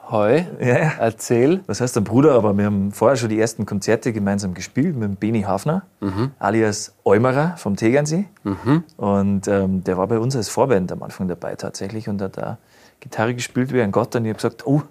[0.09, 0.91] Heu, ja, ja.
[0.99, 1.61] erzähl.
[1.65, 2.33] Was heißt der Bruder?
[2.35, 6.31] Aber wir haben vorher schon die ersten Konzerte gemeinsam gespielt mit Beni Hafner, mhm.
[6.37, 8.25] alias Eumerer vom Tegernsee.
[8.43, 8.83] Mhm.
[8.97, 12.59] Und ähm, der war bei uns als Vorband am Anfang dabei tatsächlich und hat da
[12.99, 14.15] Gitarre gespielt wie ein Gott.
[14.15, 14.83] Und ich habe gesagt, oh,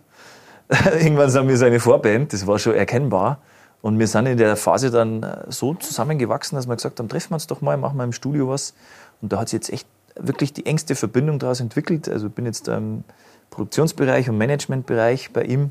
[1.00, 2.32] irgendwann sind wir seine Vorband.
[2.32, 3.38] Das war schon erkennbar.
[3.82, 7.30] Und wir sind in der Phase dann äh, so zusammengewachsen, dass wir gesagt haben, treffen
[7.30, 8.74] wir uns doch mal, machen wir im Studio was.
[9.22, 12.08] Und da hat sich jetzt echt wirklich die engste Verbindung daraus entwickelt.
[12.08, 13.04] Also bin jetzt im
[13.50, 15.70] Produktionsbereich und Managementbereich bei ihm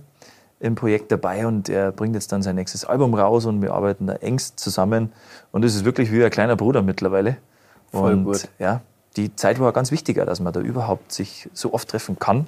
[0.60, 4.08] im Projekt dabei und er bringt jetzt dann sein nächstes Album raus und wir arbeiten
[4.08, 5.12] da engst zusammen.
[5.52, 7.38] Und es ist wirklich wie ein kleiner Bruder mittlerweile.
[7.92, 8.48] Voll und gut.
[8.60, 8.82] ja,
[9.18, 12.48] die Zeit war ganz wichtiger, dass man da überhaupt sich so oft treffen kann,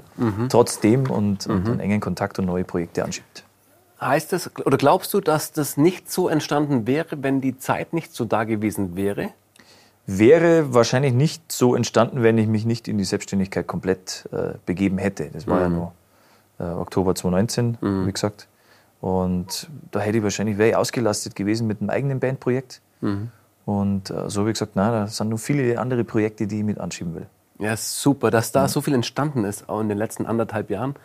[0.50, 3.44] trotzdem und, und einen engen Kontakt und neue Projekte anschiebt.
[4.02, 8.14] Heißt das, oder glaubst du, dass das nicht so entstanden wäre, wenn die Zeit nicht
[8.14, 9.30] so da gewesen wäre?
[10.08, 15.00] Wäre wahrscheinlich nicht so entstanden, wenn ich mich nicht in die Selbstständigkeit komplett äh, begeben
[15.00, 15.30] hätte.
[15.34, 15.94] Das war ja noch
[16.60, 18.48] äh, Oktober 2019, wie gesagt.
[19.02, 22.82] Und da hätte ich wahrscheinlich, wäre ich ausgelastet gewesen mit einem eigenen Bandprojekt.
[23.66, 26.64] Und äh, so habe ich gesagt, na, da sind noch viele andere Projekte, die ich
[26.64, 27.26] mit anschieben will.
[27.58, 30.96] Ja, super, dass da so viel entstanden ist, auch in den letzten anderthalb Jahren,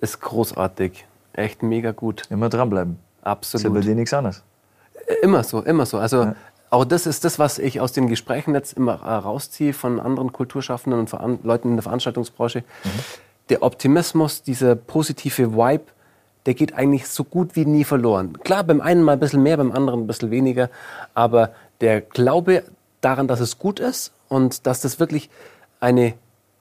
[0.00, 1.06] ist großartig.
[1.34, 2.22] Echt mega gut.
[2.30, 2.92] Immer dranbleiben.
[2.94, 3.84] Ist ja bei Absolut.
[3.84, 4.42] dir nichts anderes.
[5.22, 5.98] Immer so, immer so.
[5.98, 6.32] Also
[6.74, 10.32] auch das ist das, was ich aus den Gesprächen jetzt immer äh, rausziehe von anderen
[10.32, 12.64] Kulturschaffenden und Veran Leuten in der Veranstaltungsbranche.
[13.48, 15.84] Der Optimismus, dieser positive Vibe,
[16.46, 18.38] der geht eigentlich so gut wie nie verloren.
[18.42, 20.68] Klar, beim einen mal ein bisschen mehr, beim anderen ein bisschen weniger,
[21.14, 22.64] aber der Glaube
[23.00, 25.30] daran, dass es gut ist und dass das wirklich
[25.78, 26.14] eine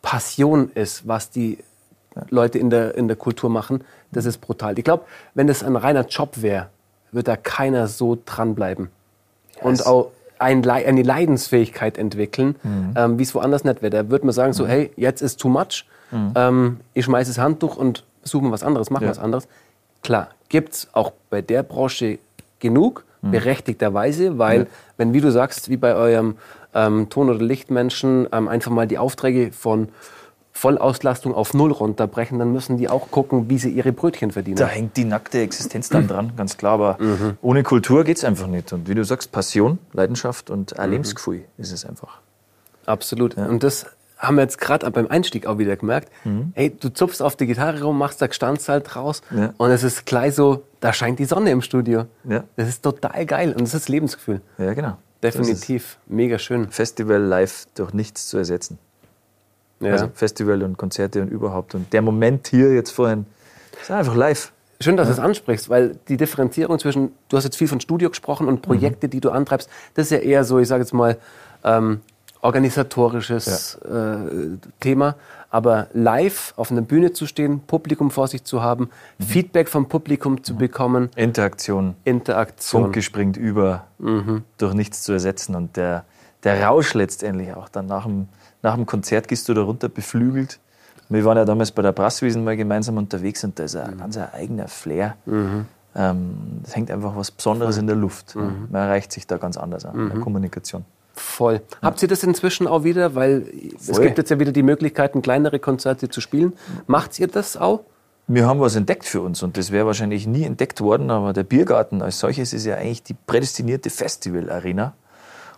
[0.03, 1.57] Passion ist, was die
[2.29, 4.77] Leute in der, in der Kultur machen, das ist brutal.
[4.77, 6.69] Ich glaube, wenn das ein reiner Job wäre,
[7.11, 8.89] wird da keiner so dranbleiben.
[9.61, 12.55] Und auch ein, eine Leidensfähigkeit entwickeln,
[12.95, 13.89] ähm, wie es woanders nicht wäre.
[13.91, 15.85] Da würde man sagen, so, hey, jetzt ist too much,
[16.35, 19.09] ähm, ich schmeiße das Handtuch und suche mir was anderes, mache Ja.
[19.09, 19.47] was anderes.
[20.01, 22.19] Klar, gibt es auch bei der Branche
[22.59, 26.35] genug, berechtigterweise, weil, wenn, wie du sagst, wie bei eurem
[26.73, 29.87] ähm, Ton- oder Lichtmenschen, ähm, einfach mal die Aufträge von
[30.55, 34.57] Vollauslastung auf Null runterbrechen, dann müssen die auch gucken, wie sie ihre Brötchen verdienen.
[34.57, 36.73] Da hängt die nackte Existenz dann dran, ganz klar.
[36.73, 36.97] Aber
[37.41, 38.71] ohne Kultur geht es einfach nicht.
[38.71, 42.19] Und wie du sagst, Passion, Leidenschaft und ein Lebensgefühl ist es einfach.
[42.85, 43.35] Absolut.
[43.35, 43.87] Und das
[44.19, 46.09] haben wir jetzt gerade beim Einstieg auch wieder gemerkt.
[46.53, 49.53] Hey, du zupfst auf die Gitarre rum, machst da Gestandszeit raus Ja.
[49.57, 52.05] und es ist gleich so, da scheint die Sonne im Studio.
[52.23, 52.43] Ja.
[52.55, 54.39] Das ist total geil und das ist Lebensgefühl.
[54.57, 54.97] Ja, genau.
[55.23, 55.97] Definitiv.
[56.05, 56.69] Mega schön.
[56.69, 58.77] Festival live durch nichts zu ersetzen.
[59.83, 59.93] Ja.
[59.93, 61.75] Also Festival und Konzerte und überhaupt.
[61.75, 63.25] Und der Moment hier jetzt vorhin
[63.81, 64.51] ist einfach live.
[64.79, 68.09] Schön, dass du es ansprichst, weil die Differenzierung zwischen, du hast jetzt viel von Studio
[68.09, 71.17] gesprochen und Projekte, die du antreibst, das ist ja eher so, ich sage jetzt mal,
[71.63, 72.01] ähm,
[72.41, 75.15] organisatorisches äh, Thema.
[75.49, 80.43] Aber live auf einer Bühne zu stehen, Publikum vor sich zu haben, Feedback vom Publikum
[80.43, 82.83] zu bekommen, Interaktion, Interaktion.
[82.83, 83.85] Funke springt über,
[84.57, 85.55] durch nichts zu ersetzen.
[85.55, 86.05] Und der,
[86.43, 87.69] der Rausch letztendlich auch.
[87.69, 88.27] Dann nach dem,
[88.63, 90.59] nach dem Konzert gehst du da runter beflügelt.
[91.09, 94.17] Wir waren ja damals bei der Brasswiesen mal gemeinsam unterwegs und da ist ein ganz
[94.17, 95.15] ein eigener Flair.
[95.95, 98.35] Ähm, Es hängt einfach was Besonderes in der Luft.
[98.35, 100.85] Man erreicht sich da ganz anders an, in der Kommunikation.
[101.13, 101.61] Voll.
[101.83, 103.13] Habt ihr das inzwischen auch wieder?
[103.13, 103.45] Weil
[103.77, 104.05] es Voll.
[104.05, 106.53] gibt jetzt ja wieder die Möglichkeiten, kleinere Konzerte zu spielen.
[106.87, 107.81] Macht ihr das auch?
[108.25, 111.43] Wir haben was entdeckt für uns und das wäre wahrscheinlich nie entdeckt worden, aber der
[111.43, 114.93] Biergarten als solches ist ja eigentlich die prädestinierte Festival-Arena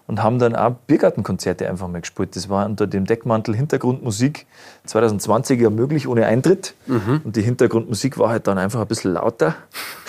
[0.08, 2.36] und haben dann auch Biergartenkonzerte einfach mal gespielt.
[2.36, 4.46] Das war unter dem Deckmantel Hintergrundmusik
[4.86, 6.76] 2020 ja möglich ohne Eintritt
[7.24, 9.56] und die Hintergrundmusik war halt dann einfach ein bisschen lauter.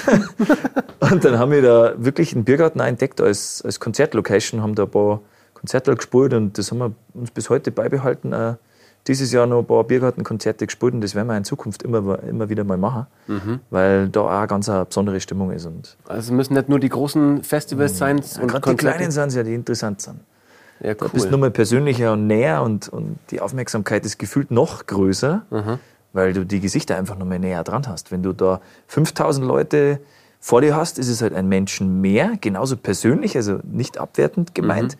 [1.00, 4.84] und dann haben wir da wirklich einen Biergarten auch entdeckt als, als Konzertlocation, haben da
[4.84, 5.20] ein paar
[5.54, 8.32] Konzerte gespielt und das haben wir uns bis heute beibehalten.
[8.32, 8.54] Äh,
[9.06, 12.48] dieses Jahr noch ein paar Biergartenkonzerte gespielt und das werden wir in Zukunft immer, immer
[12.48, 13.06] wieder mal machen,
[13.70, 15.66] weil da auch ganz eine besondere Stimmung ist.
[15.66, 19.28] Und Also es müssen nicht nur die großen Festivals sein und gerade die Kleinen sind
[19.28, 20.20] es ja, die interessant sind.
[20.80, 21.32] Ja, Da bist du cool.
[21.32, 25.42] nochmal persönlicher und näher und, und die Aufmerksamkeit ist gefühlt noch größer,
[26.12, 28.10] weil du die Gesichter einfach nochmal näher dran hast.
[28.12, 30.00] Wenn du da 5000 Leute
[30.40, 34.96] vor dir hast, ist es halt ein Menschen mehr, genauso persönlich, also nicht abwertend gemeint,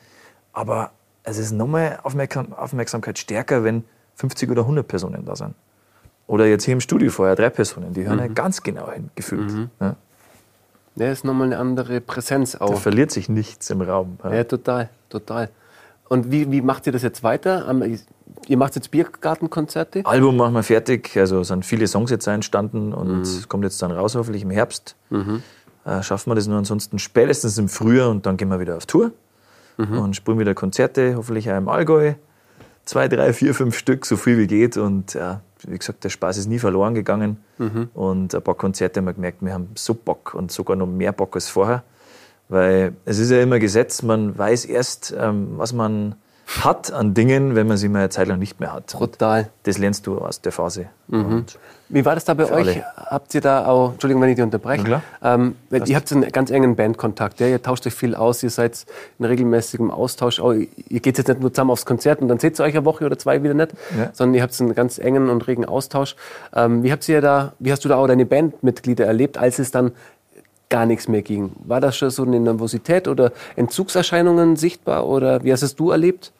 [0.52, 0.90] aber
[1.24, 3.84] es ist nochmal Aufmerksam Aufmerksamkeit stärker, wenn
[4.16, 5.54] 50 oder 100 Personen da sind.
[6.26, 9.52] Oder jetzt hier im Studio vorher drei Personen, die hören ja ganz genau hin, gefühlt.
[9.80, 9.96] Ja.
[10.96, 12.80] Ja, ist nochmal eine andere Präsenz Da auch.
[12.80, 14.18] verliert sich nichts im Raum.
[14.24, 14.34] Ja.
[14.34, 15.50] Ja, total, total.
[16.08, 17.66] Und wie, wie macht ihr das jetzt weiter?
[18.48, 20.06] Ihr macht jetzt Biergartenkonzerte?
[20.06, 23.90] Album machen wir fertig, also sind viele Songs jetzt entstanden und es kommt jetzt dann
[23.90, 24.96] raus, hoffentlich im Herbst.
[25.84, 28.86] Äh, schaffen wir das nur ansonsten spätestens im Frühjahr und dann gehen wir wieder auf
[28.86, 29.12] Tour
[29.78, 32.14] und spielen wieder Konzerte, hoffentlich auch im Allgäu.
[32.86, 34.76] Zwei, drei, vier, fünf Stück, so viel wie geht.
[34.78, 37.38] Und ja, wie gesagt, der Spaß ist nie verloren gegangen.
[37.94, 41.12] Und ein paar Konzerte haben wir gemerkt, wir haben so Bock und sogar noch mehr
[41.12, 41.82] Bock als vorher,
[42.48, 46.14] weil es ist ja immer Gesetz, man weiß erst, ähm, was man
[46.46, 48.86] hat an Dingen, wenn man sie mal eine Zeit lang nicht mehr hat.
[48.92, 49.50] Brutal.
[49.64, 50.86] Das lernst du aus der Phase.
[51.08, 51.44] Mhm.
[51.88, 52.52] Wie war das da bei euch?
[52.52, 52.84] alle.
[52.96, 56.74] Habt ihr da auch, Entschuldigung, wenn ich dich unterbreche, ähm, ihr habt einen ganz engen
[56.74, 57.46] Bandkontakt, ja?
[57.46, 58.86] ihr tauscht euch viel aus, ihr seid
[59.20, 62.58] in regelmäßigem Austausch, auch, ihr geht jetzt nicht nur zusammen aufs Konzert und dann seht
[62.58, 64.10] ihr euch eine Woche oder zwei wieder nicht, Ja.
[64.12, 66.16] sondern ihr habt einen ganz engen und regen Austausch.
[66.54, 69.70] Ähm, wie, habt ihr da, wie hast du da auch deine Bandmitglieder erlebt, als es
[69.70, 69.92] dann
[70.68, 71.52] gar nichts mehr ging?
[71.64, 76.32] War das schon so eine Nervosität oder Entzugserscheinungen sichtbar oder wie hast es du erlebt?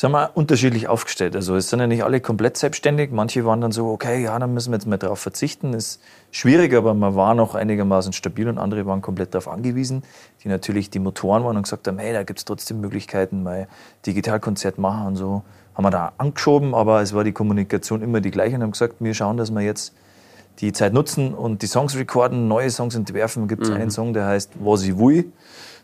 [0.00, 1.36] sind wir unterschiedlich aufgestellt.
[1.36, 3.10] Also es sind ja nicht alle komplett selbstständig.
[3.10, 5.74] Manche waren dann so, okay, ja, dann müssen wir jetzt mal darauf verzichten.
[5.74, 10.02] Ist schwierig, aber man war noch einigermaßen stabil und andere waren komplett darauf angewiesen,
[10.42, 13.68] die natürlich die Motoren waren und gesagt haben, hey, da gibt es trotzdem Möglichkeiten, mal
[14.06, 15.42] Digitalkonzert machen und so.
[15.74, 18.96] Haben wir da angeschoben, aber es war die Kommunikation immer die gleiche und haben gesagt,
[19.00, 19.94] wir schauen, dass wir jetzt
[20.60, 23.48] die Zeit nutzen und die Songs recorden, neue Songs entwerfen.
[23.48, 25.32] Gibt es einen Song, der heißt Was ich will.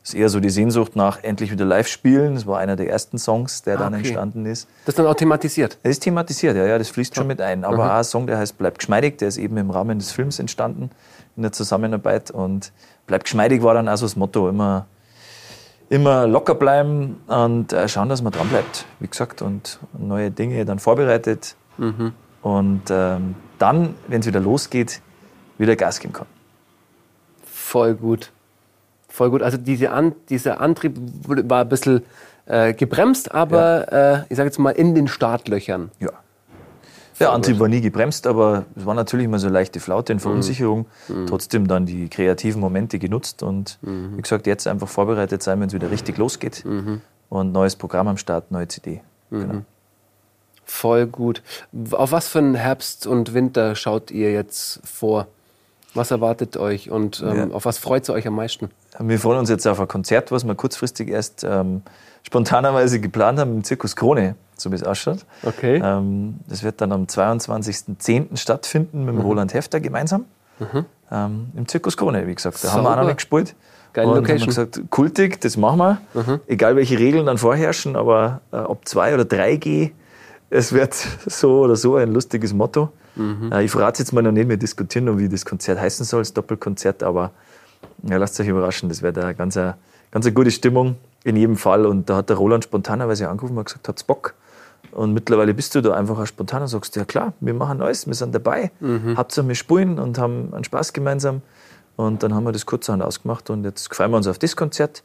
[0.03, 2.35] Das ist eher so die Sehnsucht nach endlich wieder live spielen.
[2.35, 4.03] Das war einer der ersten Songs, der dann okay.
[4.03, 4.69] entstanden ist.
[4.85, 5.79] Das dann auch thematisiert?
[5.83, 7.65] Das ist thematisiert, ja, ja, das fließt schon mit ein.
[7.65, 10.39] Aber auch ein Song, der heißt Bleib geschmeidig, der ist eben im Rahmen des Films
[10.39, 10.91] entstanden,
[11.37, 12.31] in der Zusammenarbeit.
[12.31, 12.73] Und
[13.07, 14.87] Bleib geschmeidig war dann also das Motto, immer,
[15.89, 20.65] immer locker bleiben und äh, schauen, dass man dran bleibt, wie gesagt, und neue Dinge
[20.65, 21.57] dann vorbereitet.
[22.43, 25.01] Und ähm, dann, wenn es wieder losgeht,
[25.59, 26.27] wieder Gas geben kann.
[27.45, 28.33] Voll gut.
[29.09, 29.43] Voll gut.
[29.43, 32.03] Also diese An dieser Antrieb war ein bisschen
[32.47, 35.91] äh, gebremst, aber äh, ich sage jetzt mal in den Startlöchern.
[35.99, 36.11] Ja.
[37.19, 40.85] Der Antrieb war nie gebremst, aber es war natürlich immer so leichte Flaute und Verunsicherung.
[41.27, 45.73] Trotzdem dann die kreativen Momente genutzt und wie gesagt, jetzt einfach vorbereitet sein, wenn es
[45.73, 46.63] wieder richtig losgeht.
[47.31, 49.01] Und neues Programm am Start, neue CD.
[49.31, 49.63] Genau.
[50.67, 51.43] Voll gut.
[51.93, 55.29] Auf was für einen Herbst und Winter schaut ihr jetzt vor?
[55.95, 57.55] Was erwartet euch und ähm, Ja.
[57.55, 58.71] auf was freut ihr euch am meisten?
[58.99, 61.83] Wir freuen uns jetzt auf ein Konzert, was wir kurzfristig erst ähm,
[62.23, 65.21] spontanerweise geplant haben im Zirkus Krone, so wie es ausschaut.
[65.43, 65.81] Okay.
[65.83, 68.37] Ähm, das wird dann am 22.10.
[68.37, 70.25] stattfinden mit dem Roland Hefter gemeinsam.
[71.13, 72.63] Ähm, Im Zirkus Krone, wie gesagt.
[72.65, 73.07] Da haben wir auch noch Sauber.
[73.09, 73.55] nicht gespielt.
[73.93, 74.41] Geile und Location.
[74.41, 76.41] haben gesagt, kultig, das machen wir.
[76.47, 79.93] Egal welche Regeln dann vorherrschen, aber äh, ob 2 oder 3G,
[80.51, 80.95] es wird
[81.27, 82.91] so oder so ein lustiges Motto.
[83.53, 86.21] Äh, ich verrate jetzt mal noch nicht, wir diskutieren noch, wie das Konzert heißen soll,
[86.21, 87.31] das Doppelkonzert, aber
[88.03, 89.77] ja, lasst euch überraschen, das wird eine ganz, eine,
[90.11, 91.87] ganz eine gute Stimmung in jedem Fall.
[91.87, 94.35] Und da hat der Roland spontanerweise angerufen und gesagt, hat's Bock?
[94.93, 98.07] Und mittlerweile bist du da einfach auch spontan und sagst, ja klar, wir machen alles,
[98.07, 98.71] wir sind dabei.
[99.17, 101.43] Hauptsache wir spielen und haben einen Spaß gemeinsam.
[101.97, 105.03] Und dann haben wir das kurzerhand ausgemacht und jetzt freuen wir uns auf das Konzert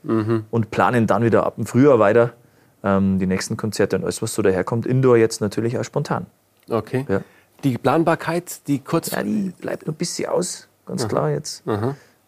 [0.52, 2.34] und planen dann wieder ab dem Frühjahr weiter
[2.84, 4.86] ähm, die nächsten Konzerte und alles, was so daherkommt.
[4.86, 6.26] Indoor jetzt natürlich auch spontan.
[6.70, 7.06] Okay.
[7.08, 7.22] Ja.
[7.64, 9.12] Die Planbarkeit, die kurz.
[9.12, 11.64] Ja, die bleibt noch ein bisschen aus, ganz klar jetzt.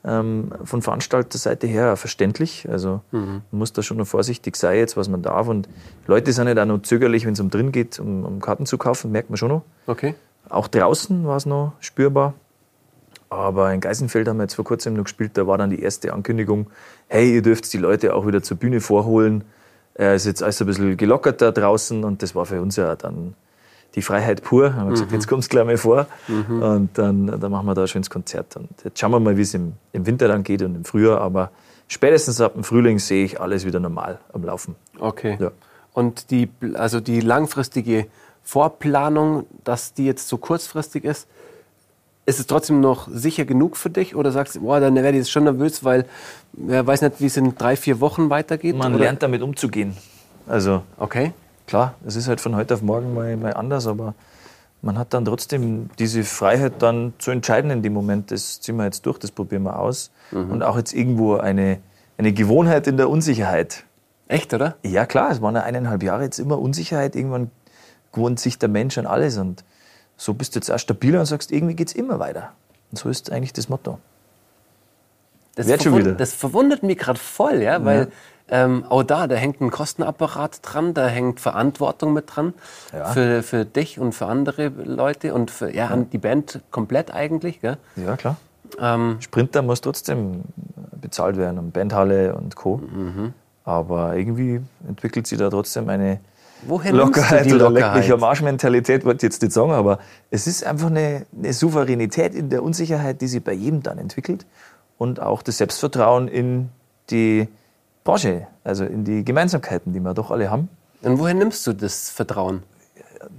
[0.05, 2.67] Ähm, von Veranstalterseite her verständlich.
[2.69, 5.47] Also man muss da schon noch vorsichtig sein, jetzt, was man darf.
[5.47, 5.69] Und
[6.07, 8.77] Leute sind nicht auch noch zögerlich, wenn es um drin geht, um, um Karten zu
[8.77, 9.61] kaufen, merkt man schon noch.
[9.87, 10.13] Okay.
[10.49, 12.33] Auch draußen war es noch spürbar.
[13.29, 16.13] Aber in Geisenfeld haben wir jetzt vor kurzem noch gespielt, da war dann die erste
[16.13, 16.67] Ankündigung,
[17.07, 19.43] hey, ihr dürft die Leute auch wieder zur Bühne vorholen.
[19.95, 22.95] Es ist jetzt alles ein bisschen gelockert da draußen und das war für uns ja
[22.95, 23.35] dann
[23.95, 24.73] die Freiheit pur.
[24.73, 27.81] Haben wir gesagt, jetzt kommst du gleich mal vor und dann, dann machen wir da
[27.81, 28.55] ein schönes Konzert.
[28.55, 31.21] Und jetzt schauen wir mal, wie es im, im Winter dann geht und im Frühjahr.
[31.21, 31.51] Aber
[31.87, 34.75] spätestens ab dem Frühling sehe ich alles wieder normal am Laufen.
[34.99, 35.37] Okay.
[35.39, 35.51] Ja.
[35.93, 38.07] Und die, also die langfristige
[38.43, 41.27] Vorplanung, dass die jetzt so kurzfristig ist,
[42.25, 44.15] ist es trotzdem noch sicher genug für dich?
[44.15, 46.05] Oder sagst du, boah, dann werde ich jetzt schon nervös, weil
[46.53, 48.75] wer weiß nicht, wie es in drei, vier Wochen weitergeht?
[48.75, 49.03] Man oder?
[49.03, 49.95] lernt damit umzugehen.
[50.47, 51.33] Also Okay.
[51.67, 54.13] klar, es ist halt von heute auf morgen mal, mal anders, aber
[54.81, 58.83] man hat dann trotzdem diese Freiheit dann zu entscheiden in dem Moment, das ziehen wir
[58.83, 60.11] jetzt durch, das probieren wir aus.
[60.31, 61.77] Und auch jetzt irgendwo eine,
[62.17, 63.85] eine Gewohnheit in der Unsicherheit.
[64.27, 64.75] Echt, oder?
[64.83, 67.49] Ja klar, es waren ja eineinhalb Jahre jetzt immer Unsicherheit, irgendwann
[68.11, 69.63] gewohnt sich der Mensch an alles und
[70.23, 72.53] so bist du jetzt auch stabiler und sagst, irgendwie geht es immer weiter.
[72.91, 73.99] Und so ist eigentlich das Motto.
[75.55, 76.13] Das, Wird schon wieder.
[76.13, 78.07] das verwundert mich gerade voll, ja, weil
[78.49, 82.53] ähm, auch da, da hängt ein Kostenapparat dran, da hängt Verantwortung mit dran
[82.93, 83.05] Ja.
[83.05, 87.59] für, für dich und für andere Leute und für ja, die Band komplett eigentlich.
[87.61, 87.77] Gell?
[87.97, 88.37] Ja, klar.
[88.79, 90.41] Ähm, Sprinter muss trotzdem
[91.01, 92.81] bezahlt werden und Bandhalle und Co.
[93.65, 96.19] Aber irgendwie entwickelt sich da trotzdem eine
[96.67, 98.11] woher nimmst Lockerheit du die oder leck mich Lockerheit?
[98.11, 99.99] am Arsch-Mentalität, wollte ich jetzt nicht sagen, aber
[100.31, 104.45] es ist einfach eine, eine Souveränität in der Unsicherheit, die sich bei jedem dann entwickelt
[104.97, 106.69] und auch das Selbstvertrauen in
[107.09, 107.47] die
[108.03, 110.69] Branche, also in die Gemeinsamkeiten, die wir doch alle haben.
[111.01, 112.63] Und woher nimmst du das Vertrauen?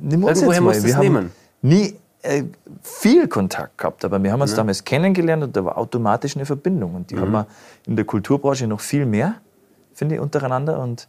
[0.01, 0.69] Nimm uns Irgendwoher jetzt mal.
[0.69, 1.33] musst du Wir es haben nehmen.
[1.63, 2.45] nie äh,
[2.83, 6.95] viel Kontakt gehabt, aber wir haben uns damals kennengelernt und da war automatisch eine Verbindung.
[6.95, 7.47] Und die haben wir
[7.87, 9.35] in der Kulturbranche noch viel mehr,
[9.95, 10.79] finde ich, untereinander.
[10.81, 11.07] Und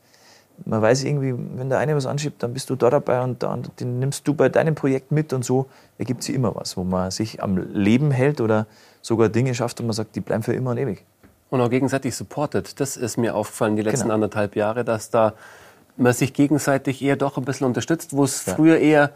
[0.64, 3.64] man weiß irgendwie, wenn der eine was anschiebt, dann bist du da dabei und dann,
[3.80, 7.12] den nimmst du bei deinem Projekt mit und so ergibt sich immer was, wo man
[7.12, 8.66] sich am Leben hält oder
[9.02, 11.04] sogar Dinge schafft und man sagt, die bleiben für immer und ewig.
[11.50, 12.80] Und auch gegenseitig supportet.
[12.80, 14.16] Das ist mir aufgefallen die letzten genau.
[14.16, 15.34] anderthalb Jahre, dass da
[15.98, 18.56] man sich gegenseitig eher doch ein bisschen unterstützt, wo es ja.
[18.56, 19.12] früher eher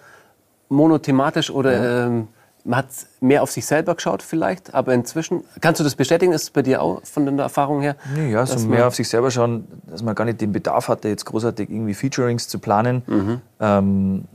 [0.69, 2.05] monothematisch oder ja.
[2.05, 2.27] ähm,
[2.65, 2.87] man hat
[3.21, 6.61] mehr auf sich selber geschaut vielleicht, aber inzwischen, kannst du das bestätigen, ist es bei
[6.61, 7.95] dir auch von der Erfahrung her?
[8.15, 11.07] Nee, ja, so mehr auf sich selber schauen, dass man gar nicht den Bedarf hatte,
[11.07, 13.03] jetzt großartig irgendwie Featurings zu planen.
[13.07, 13.41] Mhm.
[13.59, 14.25] Ähm,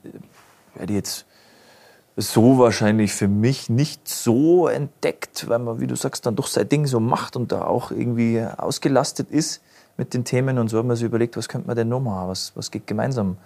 [0.75, 1.27] werde jetzt
[2.17, 6.69] so wahrscheinlich für mich nicht so entdeckt, weil man, wie du sagst, dann doch sein
[6.69, 9.63] Ding so macht und da auch irgendwie ausgelastet ist
[9.97, 12.29] mit den Themen und so hat man sich überlegt, was könnte man denn noch machen,
[12.29, 13.37] was, was geht gemeinsam,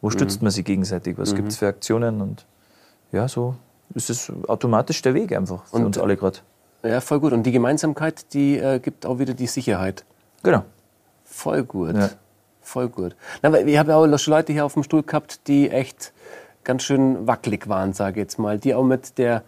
[0.00, 0.46] wo stützt mhm.
[0.46, 1.36] man sich gegenseitig, was mhm.
[1.36, 2.46] gibt es für Aktionen und
[3.10, 3.56] ja, so
[3.94, 6.38] ist es automatisch der Weg einfach für und, uns alle gerade.
[6.82, 7.32] Ja, voll gut.
[7.32, 10.04] Und die Gemeinsamkeit, die äh, gibt auch wieder die Sicherheit.
[10.42, 10.64] Genau.
[11.24, 11.94] Voll gut.
[11.94, 12.10] Ja.
[12.60, 13.16] Voll gut.
[13.42, 16.12] Na, ich habe ja auch schon Leute hier auf dem Stuhl gehabt, die echt
[16.64, 19.42] ganz schön wackelig waren, sage ich jetzt mal, die auch mit der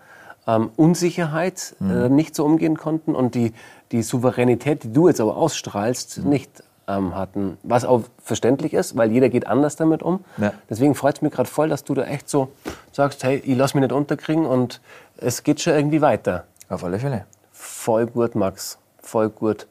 [0.46, 1.90] ähm, Unsicherheit mhm.
[1.90, 3.52] äh, nicht so umgehen konnten und die,
[3.92, 6.28] die Souveränität, die du jetzt aber ausstrahlst, mhm.
[6.28, 7.58] nicht ähm, hatten.
[7.62, 10.24] Was auch verständlich ist, weil jeder geht anders damit um.
[10.38, 10.52] Ja.
[10.68, 12.48] Deswegen freut es mich gerade voll, dass du da echt so
[12.92, 14.80] sagst, hey, ich lass mich nicht unterkriegen und
[15.16, 16.44] es geht schon irgendwie weiter.
[16.68, 17.24] Auf alle Fälle.
[17.52, 18.78] Voll gut, Max.
[19.04, 19.66] Voll gut.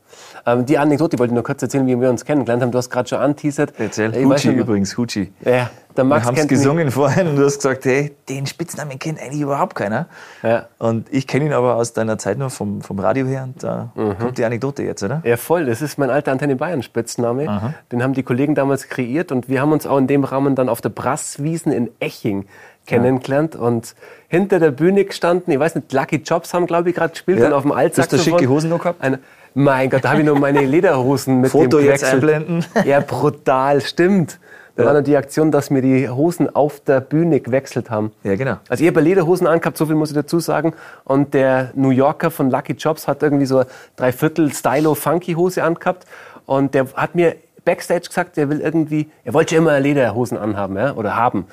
[0.45, 2.71] Ähm, die Anekdote, wollte ich nur kurz erzählen, wie wir uns kennengelernt haben.
[2.71, 3.73] Du hast gerade schon anteasert.
[3.79, 4.15] Erzähl.
[4.15, 5.33] Ich Hucci übrigens, Hucci.
[5.43, 6.93] Ja, der Max wir haben es gesungen mich.
[6.93, 10.07] vorhin und du hast gesagt, hey, den Spitznamen kennt eigentlich überhaupt keiner.
[10.43, 10.67] Ja.
[10.77, 13.91] Und ich kenne ihn aber aus deiner Zeit noch vom, vom Radio her und da
[13.95, 14.17] mhm.
[14.19, 15.21] kommt die Anekdote jetzt, oder?
[15.25, 15.65] Ja, voll.
[15.65, 17.49] Das ist mein alter Antenne Bayern Spitzname.
[17.49, 17.73] Aha.
[17.91, 20.69] Den haben die Kollegen damals kreiert und wir haben uns auch in dem Rahmen dann
[20.69, 22.45] auf der Brasswiesen in Eching
[22.85, 23.95] kennengelernt und
[24.27, 25.53] hinter der Bühne gestanden.
[25.53, 27.47] Ich weiß nicht, Lucky Jobs haben, glaube ich, gerade gespielt ja.
[27.47, 28.19] und auf dem Altsaxophon.
[28.19, 29.01] Hast du schicke Hosen noch gehabt?
[29.01, 29.19] Eine,
[29.53, 32.65] mein Gott, da habe ich noch meine Lederhosen mit Foto dem jetzt einblenden.
[32.85, 34.39] Ja, brutal, stimmt.
[34.75, 34.87] Da ja.
[34.87, 38.11] war noch die Aktion, dass mir die Hosen auf der Bühne gewechselt haben.
[38.23, 38.57] Ja, genau.
[38.69, 40.73] Also ich habe Lederhosen angehabt, so viel muss ich dazu sagen.
[41.03, 43.67] Und der New Yorker von Lucky Jobs hat irgendwie so eine
[43.97, 46.07] Dreiviertel Stylo-Funky-Hose angehabt.
[46.47, 50.75] Und der hat mir Backstage gesagt, er will irgendwie, er wollte ja immer Lederhosen anhaben
[50.75, 51.45] ja, oder haben.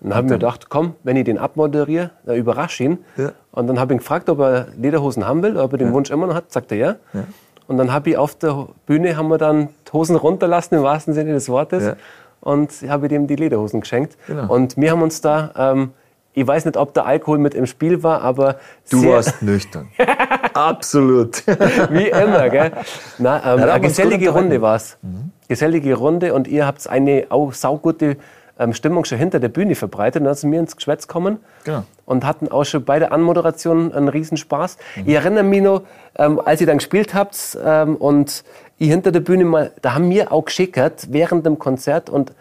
[0.00, 2.98] Und dann habe ich mir gedacht, komm, wenn ich den abmoderiere, dann überrasche ihn.
[3.16, 3.32] Ja.
[3.50, 5.92] Und dann habe ich ihn gefragt, ob er Lederhosen haben will, ob er den ja.
[5.92, 6.52] Wunsch immer noch hat.
[6.52, 6.96] Sagt er ja.
[7.12, 7.24] ja.
[7.66, 11.32] Und dann habe ich auf der Bühne haben wir dann Hosen runterlassen im wahrsten Sinne
[11.32, 11.96] des Wortes.
[12.40, 14.16] Und habe dem die Lederhosen geschenkt.
[14.28, 14.52] Genau.
[14.52, 15.90] Und wir haben uns da, ähm,
[16.32, 18.56] ich weiß nicht, ob der Alkohol mit im Spiel war, aber
[18.90, 19.88] du warst nüchtern.
[20.54, 21.44] Absolut.
[21.90, 22.70] Wie immer, gell?
[23.18, 24.96] Na, ähm, eine gesellige Runde war es.
[25.02, 25.32] Mhm.
[25.48, 28.16] Gesellige Runde und ihr habt eine auch saugute
[28.58, 30.20] ähm, Stimmung schon hinter der Bühne verbreitet.
[30.20, 31.84] Und dann sind wir ins Geschwätz gekommen genau.
[32.06, 34.78] und hatten auch schon bei der Anmoderation einen Riesenspaß.
[34.96, 35.02] Mhm.
[35.06, 35.82] Ich erinnere mich noch,
[36.16, 38.44] ähm, als ihr dann gespielt habt ähm, und
[38.78, 42.32] ich hinter der Bühne mal, da haben wir auch geschickert während dem Konzert und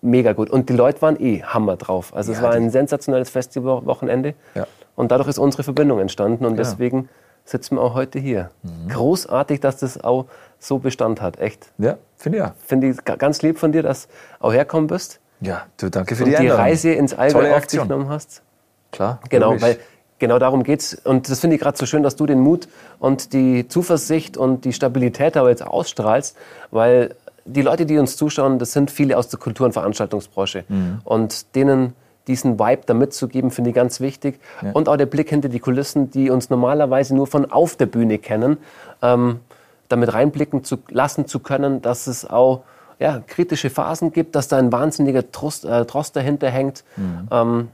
[0.00, 0.50] mega gut.
[0.50, 2.14] Und die Leute waren eh Hammer drauf.
[2.14, 4.34] Also ja, es war ein sensationelles Festivalwochenende.
[4.54, 4.66] Ja.
[4.96, 6.68] Und dadurch ist unsere Verbindung entstanden und genau.
[6.68, 7.08] deswegen
[7.44, 8.50] sitzen wir auch heute hier.
[8.62, 8.88] Mhm.
[8.90, 10.26] Großartig, dass das auch
[10.58, 11.70] so Bestand hat, echt.
[11.78, 12.54] Ja, finde ich ja.
[12.66, 15.20] Finde ich ganz lieb von dir, dass du auch herkommen bist.
[15.40, 18.42] Ja, du, danke für und die die Reise ins Allgäu auf dich genommen hast.
[18.90, 19.20] Klar.
[19.28, 19.62] Genau, logisch.
[19.62, 19.78] weil
[20.18, 20.94] genau darum geht's.
[20.94, 24.64] Und das finde ich gerade so schön, dass du den Mut und die Zuversicht und
[24.64, 26.36] die Stabilität aber jetzt ausstrahlst,
[26.70, 30.64] weil die Leute, die uns zuschauen, das sind viele aus der Kultur- und Veranstaltungsbranche.
[30.68, 31.00] Mhm.
[31.04, 31.94] Und denen
[32.26, 34.38] diesen Vibe da mitzugeben, finde ich ganz wichtig.
[34.62, 34.72] Ja.
[34.72, 38.18] Und auch der Blick hinter die Kulissen, die uns normalerweise nur von auf der Bühne
[38.18, 38.58] kennen,
[39.00, 39.40] ähm,
[39.88, 42.64] damit reinblicken zu lassen zu können, dass es auch
[42.98, 46.84] ja, kritische Phasen gibt, dass da ein wahnsinniger Trost, äh, Trost dahinter hängt.
[46.96, 47.28] Mhm.
[47.30, 47.68] Ähm,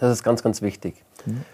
[0.00, 0.96] das ist ganz, ganz wichtig.
[1.26, 1.44] Mhm.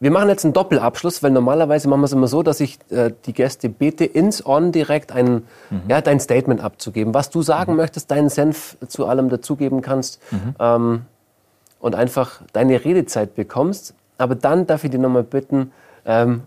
[0.00, 3.12] Wir machen jetzt einen Doppelabschluss, weil normalerweise machen wir es immer so, dass ich äh,
[3.26, 5.82] die Gäste bitte, ins On direkt ein, mhm.
[5.88, 7.78] ja, dein Statement abzugeben, was du sagen mhm.
[7.78, 10.54] möchtest, deinen Senf zu allem dazugeben kannst mhm.
[10.58, 11.02] ähm,
[11.78, 13.94] und einfach deine Redezeit bekommst.
[14.18, 15.72] Aber dann darf ich dir nochmal bitten,
[16.04, 16.42] ähm,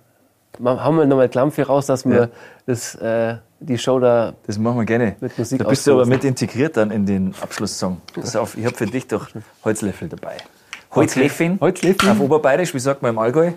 [0.63, 2.27] haben wir nochmal Klampfe raus, dass wir ja.
[2.65, 4.33] das äh, die Show da.
[4.45, 5.15] Das machen wir gerne.
[5.19, 8.01] Mit Musik da bist du aber mit integriert dann in den Abschlusssong.
[8.13, 9.27] Pass auf, ich habe für dich doch
[9.63, 10.37] Holzlöffel dabei.
[10.91, 11.57] Holzlöffel.
[11.59, 12.09] Holzlöffel.
[12.09, 13.51] Auf Oberbayerisch, wie sagt man im Allgäu?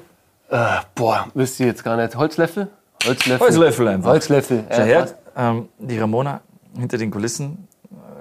[0.50, 2.16] Äh, boah, wüsste ich jetzt gar nicht.
[2.16, 2.68] Holzlöffel?
[3.06, 3.46] Holzlöffel.
[3.46, 4.10] Holzlöffel einfach.
[4.10, 4.64] Holzlöffel.
[4.70, 6.40] Schau her, ähm, die Ramona
[6.78, 7.68] hinter den Kulissen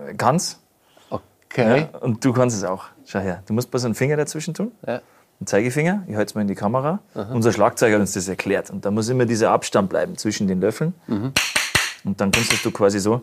[0.08, 0.60] äh, kann's.
[1.10, 1.88] Okay.
[1.92, 2.86] Ja, und du kannst es auch.
[3.06, 3.42] Schau her.
[3.48, 4.72] Du musst bloß einen Finger dazwischen tun.
[4.86, 5.02] Ja.
[5.40, 6.04] Einen Zeigefinger.
[6.08, 7.00] Ich halte es mal in die Kamera.
[7.16, 7.34] Aha.
[7.34, 8.70] Unser Schlagzeuger hat uns das erklärt.
[8.70, 10.94] Und da muss immer dieser Abstand bleiben zwischen den Löffeln.
[11.08, 11.32] Mhm.
[12.04, 13.22] Und dann kannst du quasi so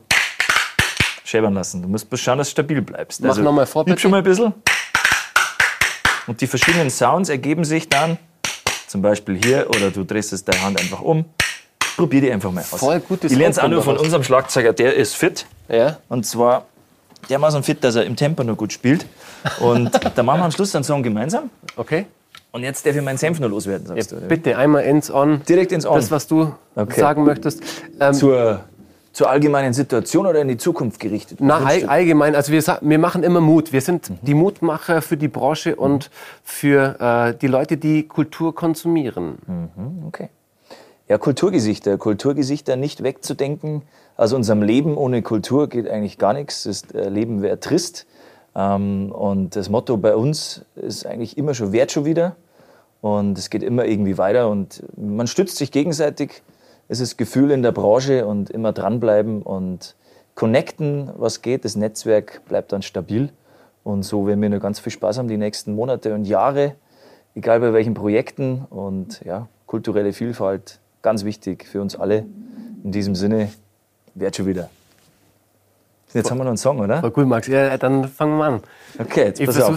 [1.25, 1.83] schäbern lassen.
[1.83, 3.21] Du musst schauen, dass du stabil bleibst.
[3.21, 3.99] Mach also, nochmal vor, bitte.
[3.99, 4.53] schon mal ein bisschen.
[6.27, 8.19] Und die verschiedenen Sounds ergeben sich dann,
[8.87, 11.25] zum Beispiel hier, oder du drehst es deine Hand einfach um.
[11.97, 12.81] probier die einfach mal aus.
[12.81, 15.47] Voll gutes Ich lerne es auch nur von unserem Schlagzeuger, der ist fit.
[15.69, 15.99] Ja.
[16.09, 16.67] Und zwar
[17.29, 19.07] dermaßen fit, dass er im Tempo noch gut spielt.
[19.61, 21.51] Und da machen wir am Schluss einen Song gemeinsam.
[21.77, 22.07] Okay.
[22.57, 24.17] Und jetzt darf ich meinen Senf noch loswerden, sagst du.
[24.17, 24.27] oder?
[24.29, 25.43] Bitte einmal ins On.
[25.47, 25.95] Direkt ins On.
[25.97, 26.99] Das, was du Okay.
[26.99, 27.63] sagen möchtest.
[28.01, 28.61] Ähm, Zur,
[29.13, 31.37] zur allgemeinen Situation oder in die Zukunft gerichtet?
[31.43, 33.75] Na, all, allgemein, also wir, wir machen immer Mut.
[33.75, 34.19] Wir sind Mhm.
[34.23, 36.11] die Mutmacher für die Branche und
[36.43, 39.37] für äh, die Leute, die Kultur konsumieren.
[40.09, 40.31] Okay.
[41.09, 41.99] Ja, Kulturgesichter.
[41.99, 43.83] Kulturgesichter nicht wegzudenken.
[44.17, 46.63] Aus unserem Leben ohne Kultur geht eigentlich gar nichts.
[46.65, 48.07] Das äh, Leben wäre trist.
[48.55, 52.35] Ähm, Und das Motto bei uns ist eigentlich immer schon wert schon wieder.
[53.07, 56.43] Und es geht immer irgendwie weiter und man stützt sich gegenseitig.
[56.89, 59.95] Es ist Gefühl in der Branche und immer dranbleiben und
[60.35, 61.65] connecten, was geht.
[61.65, 63.29] Das Netzwerk bleibt dann stabil.
[63.85, 66.75] Und so werden wir noch ganz viel Spaß haben die nächsten Monate und Jahre,
[67.37, 68.67] egal bei welchen Projekten.
[68.71, 72.27] Und ja, kulturelle Vielfalt, ganz wichtig für uns alle.
[72.83, 73.51] In diesem Sinne,
[74.17, 74.69] wird schon wieder.
[76.13, 77.03] Jetzt haben wir noch einen Song, oder?
[77.03, 77.47] Voll cool, Max.
[77.47, 78.63] Ja, dann fangen wir mal an.
[78.99, 79.77] Okay, jetzt Ich pass auf.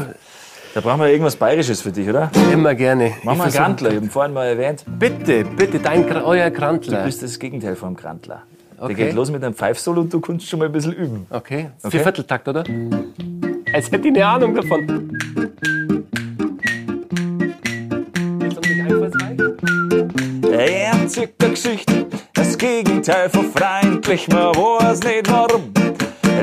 [0.74, 2.30] Da brauchen wir irgendwas Bayerisches für dich, oder?
[2.52, 3.14] Immer gerne.
[3.24, 4.84] Machen wir einen Grantler, ich habe vorhin mal erwähnt.
[5.00, 7.00] Bitte, bitte, dein, euer Krantler.
[7.00, 8.44] Du bist das Gegenteil vom Grantler.
[8.78, 8.94] Okay.
[8.94, 11.26] Der geht los mit einem Pfeifsolo und du kannst schon mal ein bisschen üben.
[11.30, 11.90] Okay, Okay.
[11.92, 12.64] Viervierteltakt, oder?
[13.74, 15.10] Als hätte ich eine Ahnung davon.
[20.52, 25.72] Er erzählt eine Geschichte, das Gegenteil von freundlich, man weiß nicht warum.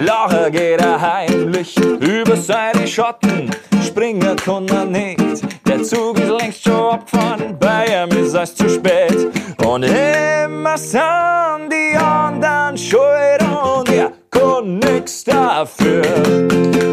[0.07, 3.51] Lacher geht er heimlich über seine Schatten,
[3.85, 5.43] springen kann er nicht.
[5.67, 9.17] Der Zug ist längst schon abgefahren, bei ihm ist es zu spät.
[9.65, 16.05] Und immer sind die anderen schuld und er kann nix dafür.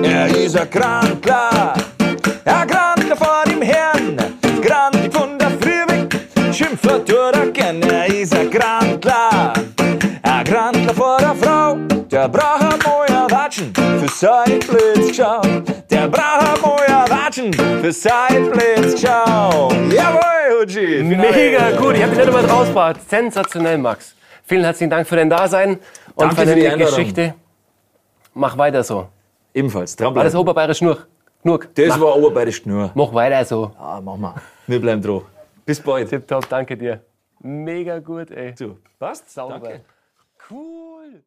[0.01, 1.74] Er ist ein Grandler,
[2.45, 4.18] ein Grandler vor dem Herrn,
[4.59, 6.20] Grandler von der Früh weg.
[6.51, 9.53] Schimpfer tut er gern, er ist ein Grandler.
[10.24, 11.78] Ein Grandler vor der Frau,
[12.09, 12.62] der braucht
[13.54, 15.41] Watschen für sein Blitzschau.
[15.91, 19.70] Der braucht neuer Watschen für sein Blitzschau.
[19.91, 21.04] Jawohl, Huji.
[21.04, 23.08] Mega gut, ich habe dich nicht einmal rausgebracht.
[23.08, 24.16] Sensationell, Max.
[24.45, 25.80] Vielen herzlichen Dank für dein Dasein und
[26.18, 26.95] Danke für für deine Einladung.
[26.95, 27.36] Geschichte.
[28.34, 29.08] Mach weiter so.
[29.54, 30.36] Ebenfalls, Alles dranbleiben.
[30.36, 30.97] oberbayerisch nur.
[31.43, 31.60] Nur.
[31.76, 32.91] Das mach, war oberbayerisch nur.
[32.95, 33.72] mach weiter so.
[33.78, 34.34] Ah, mach mal.
[34.66, 35.22] Wir bleiben dran.
[35.64, 36.10] Bis bald.
[36.10, 37.01] Tipptopp, danke dir.
[37.39, 38.56] Mega gut, ey.
[38.58, 39.30] So, passt?
[39.32, 39.60] Sauber.
[39.60, 39.82] Danke.
[40.49, 41.22] Cool.